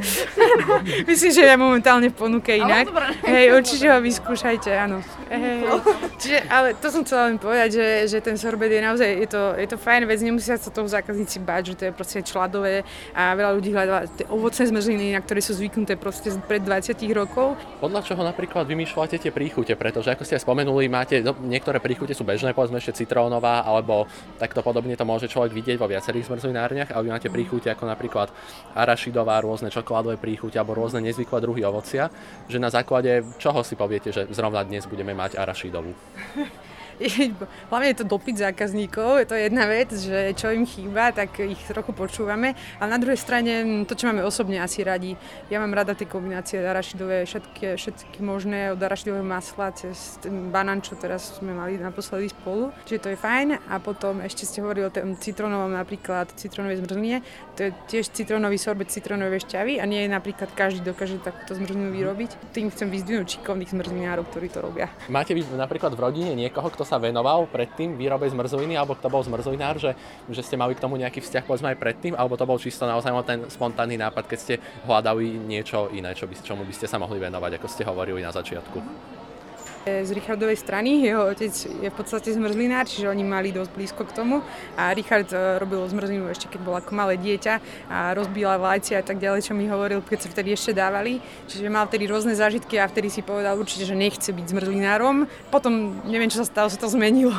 Myslím, 1.03 1.31
že 1.31 1.41
je 1.43 1.55
momentálne 1.67 2.07
v 2.11 2.15
ponuke 2.15 2.55
inak. 2.55 2.87
Hej, 3.27 3.55
určite 3.55 3.91
ho 3.91 3.99
vyskúšajte, 3.99 4.71
áno. 4.71 5.03
Hej, 5.27 5.67
Čiže, 6.21 6.39
ale 6.49 6.67
to 6.75 6.87
som 6.91 7.01
chcela 7.03 7.31
len 7.31 7.37
povedať, 7.37 7.69
že, 7.79 7.87
že 8.07 8.19
ten 8.23 8.35
sorbet 8.35 8.71
je 8.71 8.81
naozaj, 8.81 9.09
je 9.09 9.27
to, 9.27 9.43
je 9.55 9.67
to 9.67 9.77
fajn 9.77 10.03
vec, 10.07 10.19
nemusia 10.23 10.55
sa 10.59 10.71
zákazníci 10.89 11.37
bať, 11.45 11.61
že 11.73 11.75
to 11.77 11.83
je 11.87 11.93
proste 11.93 12.19
čladové 12.25 12.81
a 13.13 13.37
veľa 13.37 13.51
ľudí 13.55 13.69
hľadá 13.69 14.09
tie 14.09 14.25
ovocné 14.27 14.63
zmrzliny, 14.69 15.05
na 15.13 15.21
ktoré 15.21 15.39
sú 15.39 15.53
zvyknuté 15.55 15.95
proste 15.95 16.33
pred 16.49 16.65
20 16.65 16.97
rokov. 17.13 17.53
Podľa 17.79 18.01
čoho 18.05 18.21
napríklad 18.25 18.65
vymýšľate 18.65 19.21
tie 19.21 19.31
príchute, 19.31 19.77
pretože 19.77 20.09
ako 20.09 20.25
ste 20.25 20.41
spomenuli, 20.41 20.89
máte 20.89 21.21
no, 21.21 21.37
niektoré 21.37 21.77
príchute 21.77 22.17
sú 22.17 22.25
bežné, 22.25 22.57
povedzme 22.57 22.81
ešte 22.81 23.05
citrónová, 23.05 23.61
alebo 23.63 24.09
takto 24.41 24.65
podobne 24.65 24.97
to 24.97 25.05
môže 25.05 25.29
človek 25.29 25.53
vidieť 25.53 25.77
vo 25.77 25.87
viacerých 25.87 26.27
zmrzlinárniach, 26.27 26.89
ale 26.91 27.05
vy 27.05 27.09
máte 27.13 27.29
príchute 27.29 27.69
ako 27.69 27.85
napríklad 27.85 28.33
arašidová, 28.73 29.39
rôzne 29.45 29.69
čokoládové 29.69 30.17
príchute 30.17 30.57
alebo 30.57 30.75
rôzne 30.75 31.05
nezvyklé 31.05 31.37
druhy 31.39 31.61
ovocia, 31.63 32.09
že 32.49 32.57
na 32.57 32.73
základe 32.73 33.23
čoho 33.37 33.61
si 33.61 33.77
poviete, 33.77 34.09
že 34.09 34.27
zrovna 34.33 34.65
dnes 34.65 34.89
budeme 34.89 35.13
mať 35.13 35.37
arašidovú? 35.37 35.91
hlavne 37.69 37.87
je 37.91 37.97
to 38.03 38.05
dopyt 38.05 38.35
zákazníkov, 38.37 39.23
je 39.23 39.27
to 39.27 39.35
jedna 39.35 39.65
vec, 39.65 39.89
že 39.95 40.35
čo 40.35 40.51
im 40.51 40.67
chýba, 40.67 41.15
tak 41.15 41.39
ich 41.39 41.59
trochu 41.67 41.95
počúvame. 41.95 42.55
A 42.79 42.87
na 42.87 42.99
druhej 42.99 43.15
strane 43.15 43.83
to, 43.87 43.95
čo 43.95 44.11
máme 44.11 44.23
osobne 44.23 44.59
asi 44.59 44.83
radi. 44.83 45.15
Ja 45.47 45.63
mám 45.63 45.71
rada 45.71 45.95
tie 45.95 46.07
kombinácie 46.07 46.59
arašidové, 46.59 47.23
všetky, 47.23 47.79
všetky 47.79 48.19
možné, 48.19 48.75
od 48.75 48.81
arašidového 48.81 49.23
masla 49.23 49.71
cez 49.71 50.19
banán, 50.27 50.83
čo 50.83 50.99
teraz 50.99 51.39
sme 51.39 51.55
mali 51.55 51.79
naposledy 51.79 52.27
spolu. 52.29 52.75
Čiže 52.83 52.99
to 52.99 53.09
je 53.15 53.17
fajn. 53.17 53.47
A 53.71 53.79
potom 53.79 54.19
ešte 54.19 54.43
ste 54.43 54.59
hovorili 54.59 54.87
o 54.87 54.93
tom 54.93 55.15
citronovom 55.15 55.71
napríklad, 55.71 56.31
citronovej 56.35 56.83
zmrzline. 56.83 57.17
To 57.55 57.59
je 57.67 57.71
tiež 57.87 58.11
citrónový 58.11 58.59
sorbet 58.59 58.91
citrónovej 58.91 59.47
šťavy 59.47 59.79
a 59.79 59.85
nie 59.87 60.03
je 60.03 60.09
napríklad 60.11 60.51
každý 60.51 60.83
dokáže 60.83 61.19
takúto 61.23 61.55
zmrzlinu 61.55 61.95
vyrobiť. 61.95 62.51
Tým 62.51 62.71
chcem 62.73 62.91
vyzdvihnúť 62.91 63.39
šikovných 63.39 63.71
zmrzlinárov, 63.71 64.27
ktorí 64.31 64.47
to 64.51 64.59
robia. 64.59 64.91
Máte 65.07 65.31
vy 65.31 65.45
napríklad 65.55 65.95
v 65.95 65.99
rodine 65.99 66.31
niekoho, 66.35 66.67
kto 66.71 66.88
sa 66.89 66.97
venoval 66.97 67.45
predtým 67.45 67.93
výrobe 67.93 68.25
zmrzliny, 68.25 68.73
alebo 68.73 68.97
kto 68.97 69.13
bol 69.13 69.21
zmrzlinár, 69.21 69.77
že, 69.77 69.93
že 70.25 70.41
ste 70.41 70.57
mali 70.57 70.73
k 70.73 70.81
tomu 70.81 70.97
nejaký 70.97 71.21
vzťah 71.21 71.45
povedzme 71.45 71.69
aj 71.69 71.77
predtým, 71.77 72.17
alebo 72.17 72.33
to 72.33 72.49
bol 72.49 72.57
čisto 72.57 72.89
naozaj 72.89 73.13
ten 73.29 73.45
spontánny 73.45 74.01
nápad, 74.01 74.25
keď 74.25 74.39
ste 74.41 74.55
hľadali 74.89 75.37
niečo 75.37 75.93
iné, 75.93 76.17
čo 76.17 76.25
by, 76.25 76.33
čomu 76.41 76.65
by 76.65 76.73
ste 76.73 76.89
sa 76.89 76.97
mohli 76.97 77.21
venovať, 77.21 77.61
ako 77.61 77.67
ste 77.69 77.85
hovorili 77.85 78.25
na 78.25 78.33
začiatku 78.33 78.81
z 80.05 80.09
Richardovej 80.13 80.57
strany. 80.57 81.05
Jeho 81.05 81.29
otec 81.29 81.53
je 81.53 81.89
v 81.89 81.95
podstate 81.95 82.31
zmrzlinár, 82.33 82.85
čiže 82.85 83.09
oni 83.09 83.23
mali 83.25 83.49
dosť 83.49 83.71
blízko 83.73 84.03
k 84.07 84.15
tomu. 84.15 84.41
A 84.77 84.93
Richard 84.93 85.29
e, 85.33 85.57
robil 85.59 85.83
zmrzlinu 85.89 86.29
ešte 86.29 86.47
keď 86.49 86.59
bol 86.63 86.75
ako 86.77 86.91
malé 86.93 87.17
dieťa 87.17 87.53
a 87.89 88.13
rozbíjal 88.13 88.61
vajcia 88.61 89.01
a 89.01 89.05
tak 89.05 89.17
ďalej, 89.17 89.49
čo 89.49 89.53
mi 89.57 89.65
hovoril, 89.67 90.05
keď 90.05 90.19
sa 90.25 90.29
vtedy 90.29 90.53
ešte 90.53 90.71
dávali. 90.77 91.19
Čiže 91.49 91.67
mal 91.67 91.89
vtedy 91.89 92.05
rôzne 92.05 92.37
zážitky 92.37 92.77
a 92.77 92.85
vtedy 92.85 93.09
si 93.09 93.25
povedal 93.25 93.57
určite, 93.57 93.83
že 93.89 93.97
nechce 93.97 94.29
byť 94.29 94.45
zmrzlinárom. 94.55 95.25
Potom 95.49 95.99
neviem, 96.05 96.29
čo 96.29 96.41
sa 96.41 96.47
stalo, 96.47 96.67
sa 96.69 96.77
to 96.77 96.87
zmenilo. 96.87 97.35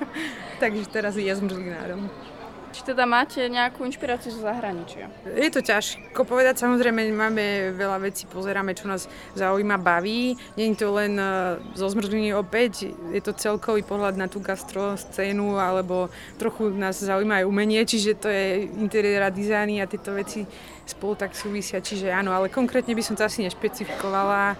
Takže 0.62 0.88
teraz 0.88 1.14
je 1.18 1.28
zmrzlinárom. 1.28 2.31
Či 2.72 2.88
teda 2.88 3.04
máte 3.04 3.44
nejakú 3.52 3.84
inšpiráciu 3.84 4.32
zo 4.32 4.48
zahraničia? 4.48 5.12
Je 5.28 5.52
to 5.52 5.60
ťažko 5.60 6.24
povedať, 6.24 6.64
samozrejme 6.64 7.04
máme 7.12 7.76
veľa 7.76 8.00
vecí, 8.00 8.24
pozeráme, 8.24 8.72
čo 8.72 8.88
nás 8.88 9.12
zaujíma, 9.36 9.76
baví. 9.76 10.40
Je 10.56 10.72
to 10.72 10.88
len 10.96 11.20
e, 11.20 11.60
zo 11.76 11.86
zmrzliny 11.92 12.32
opäť, 12.32 12.88
je 13.12 13.20
to 13.20 13.36
celkový 13.36 13.84
pohľad 13.84 14.16
na 14.16 14.24
tú 14.24 14.40
gastro 14.40 14.96
scénu, 14.96 15.60
alebo 15.60 16.08
trochu 16.40 16.72
nás 16.72 16.96
zaujíma 16.96 17.44
aj 17.44 17.48
umenie, 17.48 17.84
čiže 17.84 18.16
to 18.16 18.32
je 18.32 18.64
interiéra, 18.80 19.28
dizajny 19.28 19.84
a 19.84 19.86
tieto 19.86 20.16
veci 20.16 20.48
spolu 20.88 21.12
tak 21.20 21.36
súvisia, 21.36 21.84
čiže 21.84 22.08
áno, 22.08 22.32
ale 22.32 22.48
konkrétne 22.48 22.96
by 22.96 23.04
som 23.04 23.20
to 23.20 23.28
asi 23.28 23.44
nešpecifikovala 23.44 24.56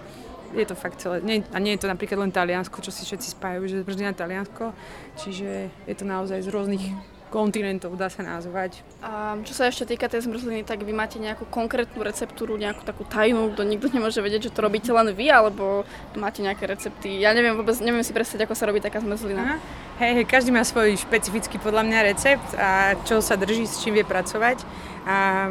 je 0.53 0.65
to 0.69 0.77
fakt 0.77 1.01
celé. 1.01 1.17
Nie, 1.25 1.41
a 1.49 1.57
nie 1.57 1.73
je 1.73 1.81
to 1.81 1.89
napríklad 1.89 2.21
len 2.21 2.29
Taliansko, 2.29 2.77
čo 2.77 2.93
si 2.93 3.09
všetci 3.09 3.33
spájajú, 3.33 3.65
že 3.65 3.81
zmrzlina 3.81 4.13
Taliansko. 4.13 4.69
Čiže 5.17 5.73
je 5.89 5.95
to 5.97 6.05
naozaj 6.05 6.45
z 6.45 6.53
rôznych 6.53 6.85
kontinentov, 7.33 7.97
dá 7.97 8.13
sa 8.13 8.21
nazvať. 8.21 8.85
A 9.01 9.41
čo 9.41 9.57
sa 9.57 9.65
ešte 9.65 9.89
týka 9.89 10.05
tej 10.05 10.29
zmrzliny, 10.29 10.61
tak 10.61 10.85
vy 10.85 10.93
máte 10.93 11.17
nejakú 11.17 11.49
konkrétnu 11.49 12.05
receptúru, 12.05 12.53
nejakú 12.61 12.85
takú 12.85 13.01
tajnú, 13.09 13.57
kto 13.57 13.65
nikto 13.65 13.89
nemôže 13.89 14.21
vedieť, 14.21 14.47
že 14.47 14.53
to 14.53 14.61
robíte 14.61 14.93
len 14.93 15.09
vy, 15.09 15.33
alebo 15.33 15.81
máte 16.13 16.45
nejaké 16.45 16.69
recepty. 16.69 17.17
Ja 17.17 17.33
neviem 17.33 17.57
vôbec, 17.57 17.73
neviem 17.81 18.05
si 18.05 18.13
predstaviť, 18.13 18.45
ako 18.45 18.53
sa 18.53 18.69
robí 18.69 18.77
taká 18.77 19.01
zmrzlina. 19.01 19.57
Hej, 19.97 20.21
hej, 20.21 20.25
každý 20.29 20.53
má 20.53 20.61
svoj 20.61 20.93
špecifický 21.01 21.57
podľa 21.57 21.81
mňa 21.89 21.99
recept 22.13 22.49
a 22.53 22.93
čo 23.01 23.17
sa 23.17 23.33
drží, 23.33 23.65
s 23.65 23.81
čím 23.81 23.97
vie 23.97 24.05
pracovať. 24.05 24.61
A, 25.09 25.49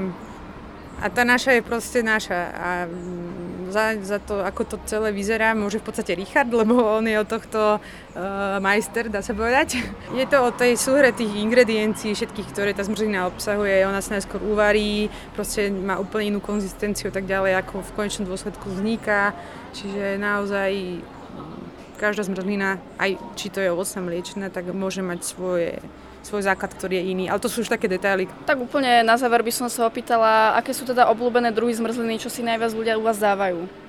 a 1.02 1.06
tá 1.10 1.26
naša 1.26 1.58
je 1.58 1.66
proste 1.66 2.06
naša. 2.06 2.40
A 2.54 2.68
za, 3.72 3.96
za 4.04 4.18
to, 4.20 4.44
ako 4.44 4.62
to 4.68 4.76
celé 4.84 5.10
vyzerá, 5.10 5.56
môže 5.56 5.80
v 5.80 5.88
podstate 5.88 6.12
Richard, 6.12 6.52
lebo 6.52 6.76
on 6.76 7.08
je 7.08 7.16
od 7.16 7.28
tohto 7.28 7.80
uh, 7.80 8.60
majster, 8.60 9.08
dá 9.08 9.24
sa 9.24 9.32
povedať. 9.32 9.80
Je 10.18 10.28
to 10.28 10.38
o 10.44 10.50
tej 10.52 10.76
súhre 10.76 11.10
tých 11.10 11.32
ingrediencií 11.32 12.12
všetkých, 12.12 12.52
ktoré 12.52 12.70
tá 12.76 12.84
zmrzlina 12.84 13.26
obsahuje. 13.32 13.88
Ona 13.88 14.04
sa 14.04 14.20
najskôr 14.20 14.44
uvarí, 14.44 15.08
proste 15.32 15.72
má 15.72 15.96
úplne 15.96 16.36
inú 16.36 16.40
konzistenciu 16.44 17.08
tak 17.08 17.24
ďalej, 17.24 17.58
ako 17.64 17.80
v 17.80 17.94
konečnom 17.96 18.28
dôsledku 18.28 18.68
vzniká. 18.68 19.32
Čiže 19.72 20.20
naozaj 20.20 21.00
každá 21.96 22.26
zmrzlina, 22.26 22.82
aj 22.98 23.14
či 23.38 23.46
to 23.46 23.62
je 23.62 23.70
ovocná 23.70 24.02
mliečna, 24.02 24.50
tak 24.50 24.66
môže 24.74 25.06
mať 25.06 25.22
svoje 25.22 25.78
svoj 26.22 26.46
základ, 26.46 26.70
ktorý 26.74 27.02
je 27.02 27.04
iný. 27.12 27.24
Ale 27.28 27.42
to 27.42 27.50
sú 27.50 27.66
už 27.66 27.70
také 27.70 27.90
detaily. 27.90 28.30
Tak 28.46 28.58
úplne 28.58 29.02
na 29.02 29.18
záver 29.18 29.42
by 29.42 29.52
som 29.52 29.66
sa 29.66 29.86
opýtala, 29.86 30.54
aké 30.56 30.70
sú 30.74 30.86
teda 30.86 31.10
obľúbené 31.10 31.50
druhy 31.50 31.74
zmrzliny, 31.74 32.22
čo 32.22 32.30
si 32.30 32.46
najviac 32.46 32.72
ľudia 32.72 32.98
u 32.98 33.04
vás 33.04 33.18
dávajú? 33.18 33.82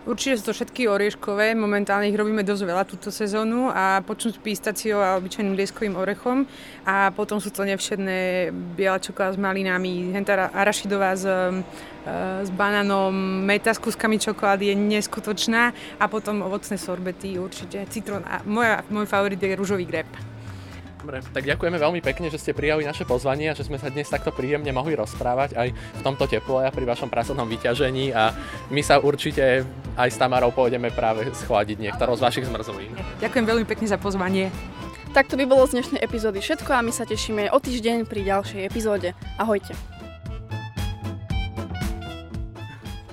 Určite 0.00 0.40
sú 0.40 0.44
to 0.48 0.56
všetky 0.56 0.88
orieškové, 0.88 1.52
momentálne 1.52 2.08
ich 2.08 2.16
robíme 2.16 2.40
dosť 2.40 2.62
veľa 2.64 2.88
túto 2.88 3.12
sezónu 3.12 3.68
a 3.68 4.00
počnúť 4.00 4.40
pistáciou 4.40 4.96
a 4.96 5.20
obyčajným 5.20 5.52
lieskovým 5.52 5.92
orechom 5.92 6.48
a 6.88 7.12
potom 7.12 7.36
sú 7.36 7.52
to 7.52 7.68
nevšedné 7.68 8.48
biela 8.80 8.96
čokoláda 8.96 9.36
s 9.36 9.38
malinami, 9.38 10.08
henta 10.16 10.48
arašidová 10.56 11.12
s, 11.12 11.28
e, 11.28 11.62
s 12.42 12.48
banánom, 12.48 13.12
meta 13.44 13.76
s 13.76 13.78
kúskami 13.78 14.16
čokolády 14.16 14.72
je 14.72 14.76
neskutočná 14.80 15.76
a 16.00 16.04
potom 16.08 16.48
ovocné 16.48 16.80
sorbety 16.80 17.36
určite, 17.36 17.84
citrón 17.92 18.24
a 18.24 18.40
moja, 18.48 18.80
môj 18.88 19.04
favorit 19.04 19.36
je 19.36 19.52
rúžový 19.52 19.84
grep. 19.84 20.08
Dobre, 21.00 21.24
tak 21.32 21.48
ďakujeme 21.48 21.80
veľmi 21.80 22.00
pekne, 22.04 22.28
že 22.28 22.36
ste 22.36 22.52
prijali 22.52 22.84
naše 22.84 23.08
pozvanie 23.08 23.48
a 23.48 23.56
že 23.56 23.64
sme 23.64 23.80
sa 23.80 23.88
dnes 23.88 24.04
takto 24.04 24.36
príjemne 24.36 24.68
mohli 24.68 24.92
rozprávať 24.92 25.56
aj 25.56 25.68
v 25.72 26.00
tomto 26.04 26.28
teple 26.28 26.60
a 26.60 26.68
pri 26.68 26.84
vašom 26.84 27.08
pracovnom 27.08 27.48
vyťažení 27.48 28.12
a 28.12 28.36
my 28.68 28.84
sa 28.84 29.00
určite 29.00 29.64
aj 29.96 30.08
s 30.12 30.20
Tamarou 30.20 30.52
pôjdeme 30.52 30.92
práve 30.92 31.24
schladiť 31.32 31.80
niektorou 31.80 32.20
z 32.20 32.24
vašich 32.28 32.44
zmrzlín. 32.44 32.92
Ďakujem 33.24 33.44
veľmi 33.48 33.64
pekne 33.64 33.88
za 33.88 33.96
pozvanie. 33.96 34.52
Tak 35.16 35.26
to 35.26 35.40
by 35.40 35.48
bolo 35.48 35.64
z 35.64 35.80
dnešnej 35.80 36.04
epizódy 36.04 36.38
všetko 36.44 36.70
a 36.70 36.84
my 36.84 36.92
sa 36.92 37.08
tešíme 37.08 37.48
o 37.50 37.58
týždeň 37.58 38.04
pri 38.04 38.20
ďalšej 38.20 38.62
epizóde. 38.68 39.16
Ahojte. 39.40 39.99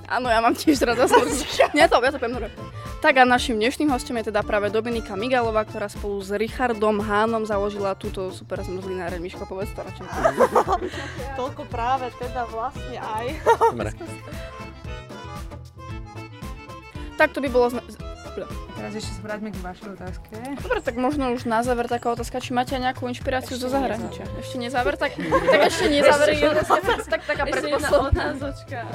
Áno, 0.08 0.32
ja 0.32 0.40
mám 0.40 0.56
tiež 0.56 0.80
rada 0.88 1.04
zmrzlinu. 1.12 1.76
Nie 1.76 1.92
to, 1.92 2.00
ja 2.00 2.12
to 2.12 2.20
poviem 2.20 2.48
tak 2.98 3.22
a 3.22 3.30
našim 3.30 3.62
dnešným 3.62 3.94
hostom 3.94 4.18
je 4.18 4.34
teda 4.34 4.42
práve 4.42 4.74
Dominika 4.74 5.14
Migalová, 5.14 5.62
ktorá 5.70 5.86
spolu 5.86 6.18
s 6.18 6.34
Richardom 6.34 6.98
Hánom 6.98 7.46
založila 7.46 7.94
túto 7.94 8.34
super 8.34 8.66
zmrzlináreň. 8.66 9.22
Miško, 9.22 9.46
povedz 9.46 9.70
to 9.78 9.86
radšej. 9.86 10.06
Toľko 11.40 11.62
práve 11.70 12.10
teda 12.18 12.50
vlastne 12.50 12.98
aj. 12.98 13.26
Tak 17.22 17.38
to 17.38 17.40
by 17.42 17.50
bolo... 17.54 17.70
Zna- 17.78 17.86
Teraz 18.78 18.94
ešte 18.94 19.10
sa 19.10 19.22
vráťme 19.26 19.50
k 19.50 19.58
vašej 19.66 19.90
otázke. 19.98 20.34
Dobre, 20.62 20.80
tak 20.86 20.96
možno 21.02 21.34
už 21.34 21.50
na 21.50 21.66
záver 21.66 21.90
taká 21.90 22.14
otázka, 22.14 22.38
či 22.38 22.54
máte 22.54 22.78
nejakú 22.78 23.10
inšpiráciu 23.10 23.58
ešte 23.58 23.66
zo 23.66 23.74
zahraničia. 23.74 24.30
Ešte 24.38 24.62
nezáver? 24.62 24.94
Tak, 24.94 25.18
tak 25.18 25.60
ešte 25.66 25.90
nezáver. 25.90 26.30
tak 27.10 27.22
taká 27.26 27.44
predposledná 27.50 27.90
otázočka. 28.14 28.86